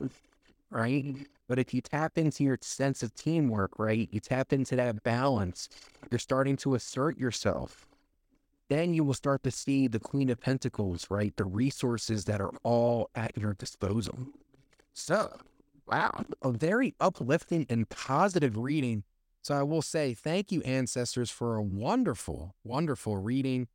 right? 0.71 1.15
But 1.49 1.59
if 1.59 1.75
you 1.75 1.83
tap 1.83 2.17
into 2.17 2.45
your 2.45 2.57
sense 2.63 3.03
of 3.03 3.15
teamwork, 3.15 3.79
right, 3.79 4.09
you 4.11 4.21
tap 4.21 4.55
into 4.55 4.75
that 4.77 5.03
balance, 5.03 5.69
you're 6.11 6.19
starting 6.19 6.57
to 6.57 6.75
assert 6.75 7.19
yourself. 7.19 7.87
Then 8.71 8.95
you 8.95 9.05
will 9.05 9.13
start 9.13 9.43
to 9.43 9.51
see 9.51 9.87
the 9.87 10.01
Queen 10.01 10.31
of 10.31 10.41
Pentacles, 10.41 11.11
right? 11.11 11.37
The 11.37 11.45
resources 11.45 12.25
that 12.25 12.41
are 12.41 12.53
all 12.63 13.11
at 13.15 13.37
your 13.37 13.53
disposal. 13.53 14.17
So, 14.95 15.37
wow, 15.87 16.25
a 16.41 16.53
very 16.53 16.95
uplifting 17.01 17.67
and 17.69 17.87
positive 17.91 18.57
reading. 18.57 19.05
So, 19.45 19.55
I 19.55 19.63
will 19.63 19.83
say 19.83 20.15
thank 20.15 20.51
you, 20.51 20.63
ancestors, 20.63 21.31
for 21.31 21.57
a 21.57 21.63
wonderful, 21.63 22.55
wonderful 22.65 23.19
reading. 23.19 23.69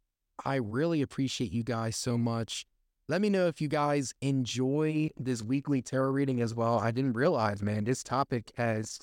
I 0.43 0.55
really 0.55 1.03
appreciate 1.03 1.51
you 1.51 1.61
guys 1.61 1.95
so 1.95 2.17
much. 2.17 2.65
Let 3.07 3.22
me 3.22 3.30
know 3.30 3.45
if 3.45 3.61
you 3.61 3.67
guys 3.67 4.15
enjoy 4.20 5.11
this 5.15 5.43
weekly 5.43 5.84
tarot 5.84 6.09
reading 6.09 6.41
as 6.41 6.55
well. 6.55 6.80
I 6.80 6.89
didn't 6.89 7.13
realize, 7.13 7.61
man, 7.61 7.84
this 7.84 8.01
topic 8.01 8.51
has 8.57 8.99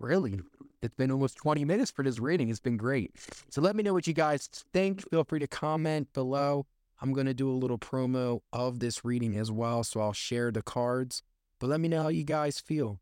really, 0.00 0.40
it's 0.82 0.96
been 0.96 1.12
almost 1.12 1.36
20 1.36 1.64
minutes 1.64 1.92
for 1.92 2.02
this 2.02 2.18
reading. 2.18 2.48
It's 2.48 2.58
been 2.58 2.76
great. 2.76 3.12
So 3.48 3.60
let 3.60 3.76
me 3.76 3.84
know 3.84 3.92
what 3.92 4.08
you 4.08 4.12
guys 4.12 4.48
think. 4.72 5.08
Feel 5.10 5.22
free 5.22 5.38
to 5.38 5.46
comment 5.46 6.12
below. 6.14 6.66
I'm 7.00 7.12
going 7.12 7.26
to 7.26 7.34
do 7.34 7.48
a 7.48 7.52
little 7.52 7.78
promo 7.78 8.40
of 8.52 8.80
this 8.80 9.04
reading 9.04 9.36
as 9.36 9.52
well. 9.52 9.84
So 9.84 10.00
I'll 10.00 10.12
share 10.12 10.50
the 10.50 10.62
cards, 10.62 11.22
but 11.60 11.68
let 11.68 11.78
me 11.78 11.86
know 11.86 12.02
how 12.02 12.08
you 12.08 12.24
guys 12.24 12.58
feel. 12.58 12.98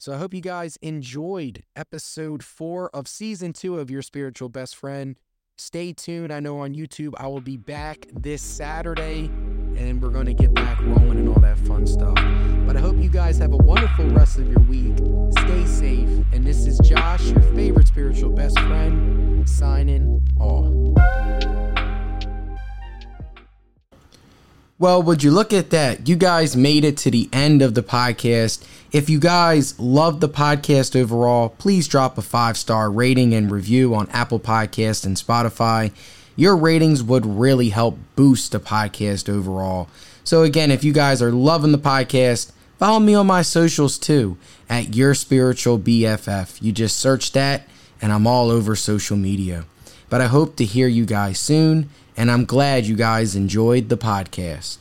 So 0.00 0.14
I 0.14 0.16
hope 0.16 0.32
you 0.32 0.40
guys 0.40 0.78
enjoyed 0.80 1.62
episode 1.76 2.42
four 2.42 2.88
of 2.96 3.06
season 3.06 3.52
two 3.52 3.78
of 3.78 3.90
Your 3.90 4.00
Spiritual 4.00 4.48
Best 4.48 4.74
Friend. 4.74 5.14
Stay 5.58 5.92
tuned. 5.92 6.32
I 6.32 6.40
know 6.40 6.60
on 6.60 6.74
YouTube 6.74 7.12
I 7.18 7.26
will 7.26 7.42
be 7.42 7.58
back 7.58 8.06
this 8.10 8.40
Saturday 8.40 9.26
and 9.76 10.00
we're 10.00 10.08
going 10.08 10.24
to 10.24 10.32
get 10.32 10.54
back 10.54 10.80
rolling 10.80 11.18
and 11.18 11.28
all 11.28 11.40
that 11.40 11.58
fun 11.58 11.86
stuff. 11.86 12.14
But 12.66 12.78
I 12.78 12.80
hope 12.80 12.96
you 12.96 13.10
guys 13.10 13.36
have 13.40 13.52
a 13.52 13.58
wonderful 13.58 14.06
rest 14.06 14.38
of 14.38 14.48
your 14.48 14.60
week. 14.60 14.96
Stay 15.38 15.66
safe. 15.66 16.08
And 16.32 16.46
this 16.46 16.66
is 16.66 16.78
Josh, 16.78 17.26
your 17.26 17.42
favorite 17.54 17.88
spiritual 17.88 18.30
best 18.30 18.58
friend, 18.60 19.46
signing 19.46 20.26
off. 20.38 21.59
Well, 24.80 25.02
would 25.02 25.22
you 25.22 25.30
look 25.30 25.52
at 25.52 25.68
that? 25.68 26.08
You 26.08 26.16
guys 26.16 26.56
made 26.56 26.86
it 26.86 26.96
to 26.98 27.10
the 27.10 27.28
end 27.34 27.60
of 27.60 27.74
the 27.74 27.82
podcast. 27.82 28.66
If 28.92 29.10
you 29.10 29.20
guys 29.20 29.78
love 29.78 30.20
the 30.20 30.28
podcast 30.28 30.98
overall, 30.98 31.50
please 31.50 31.86
drop 31.86 32.16
a 32.16 32.22
five 32.22 32.56
star 32.56 32.90
rating 32.90 33.34
and 33.34 33.50
review 33.50 33.94
on 33.94 34.08
Apple 34.08 34.40
Podcast 34.40 35.04
and 35.04 35.18
Spotify. 35.18 35.92
Your 36.34 36.56
ratings 36.56 37.02
would 37.02 37.26
really 37.26 37.68
help 37.68 37.98
boost 38.16 38.52
the 38.52 38.58
podcast 38.58 39.28
overall. 39.28 39.90
So, 40.24 40.44
again, 40.44 40.70
if 40.70 40.82
you 40.82 40.94
guys 40.94 41.20
are 41.20 41.30
loving 41.30 41.72
the 41.72 41.78
podcast, 41.78 42.50
follow 42.78 43.00
me 43.00 43.14
on 43.14 43.26
my 43.26 43.42
socials 43.42 43.98
too 43.98 44.38
at 44.70 44.96
Your 44.96 45.12
Spiritual 45.14 45.78
BFF. 45.78 46.62
You 46.62 46.72
just 46.72 46.98
search 46.98 47.32
that, 47.32 47.68
and 48.00 48.10
I'm 48.10 48.26
all 48.26 48.50
over 48.50 48.74
social 48.74 49.18
media. 49.18 49.66
But 50.08 50.22
I 50.22 50.26
hope 50.26 50.56
to 50.56 50.64
hear 50.64 50.88
you 50.88 51.04
guys 51.04 51.38
soon 51.38 51.90
and 52.16 52.30
I'm 52.30 52.44
glad 52.44 52.86
you 52.86 52.96
guys 52.96 53.34
enjoyed 53.36 53.88
the 53.88 53.96
podcast. 53.96 54.78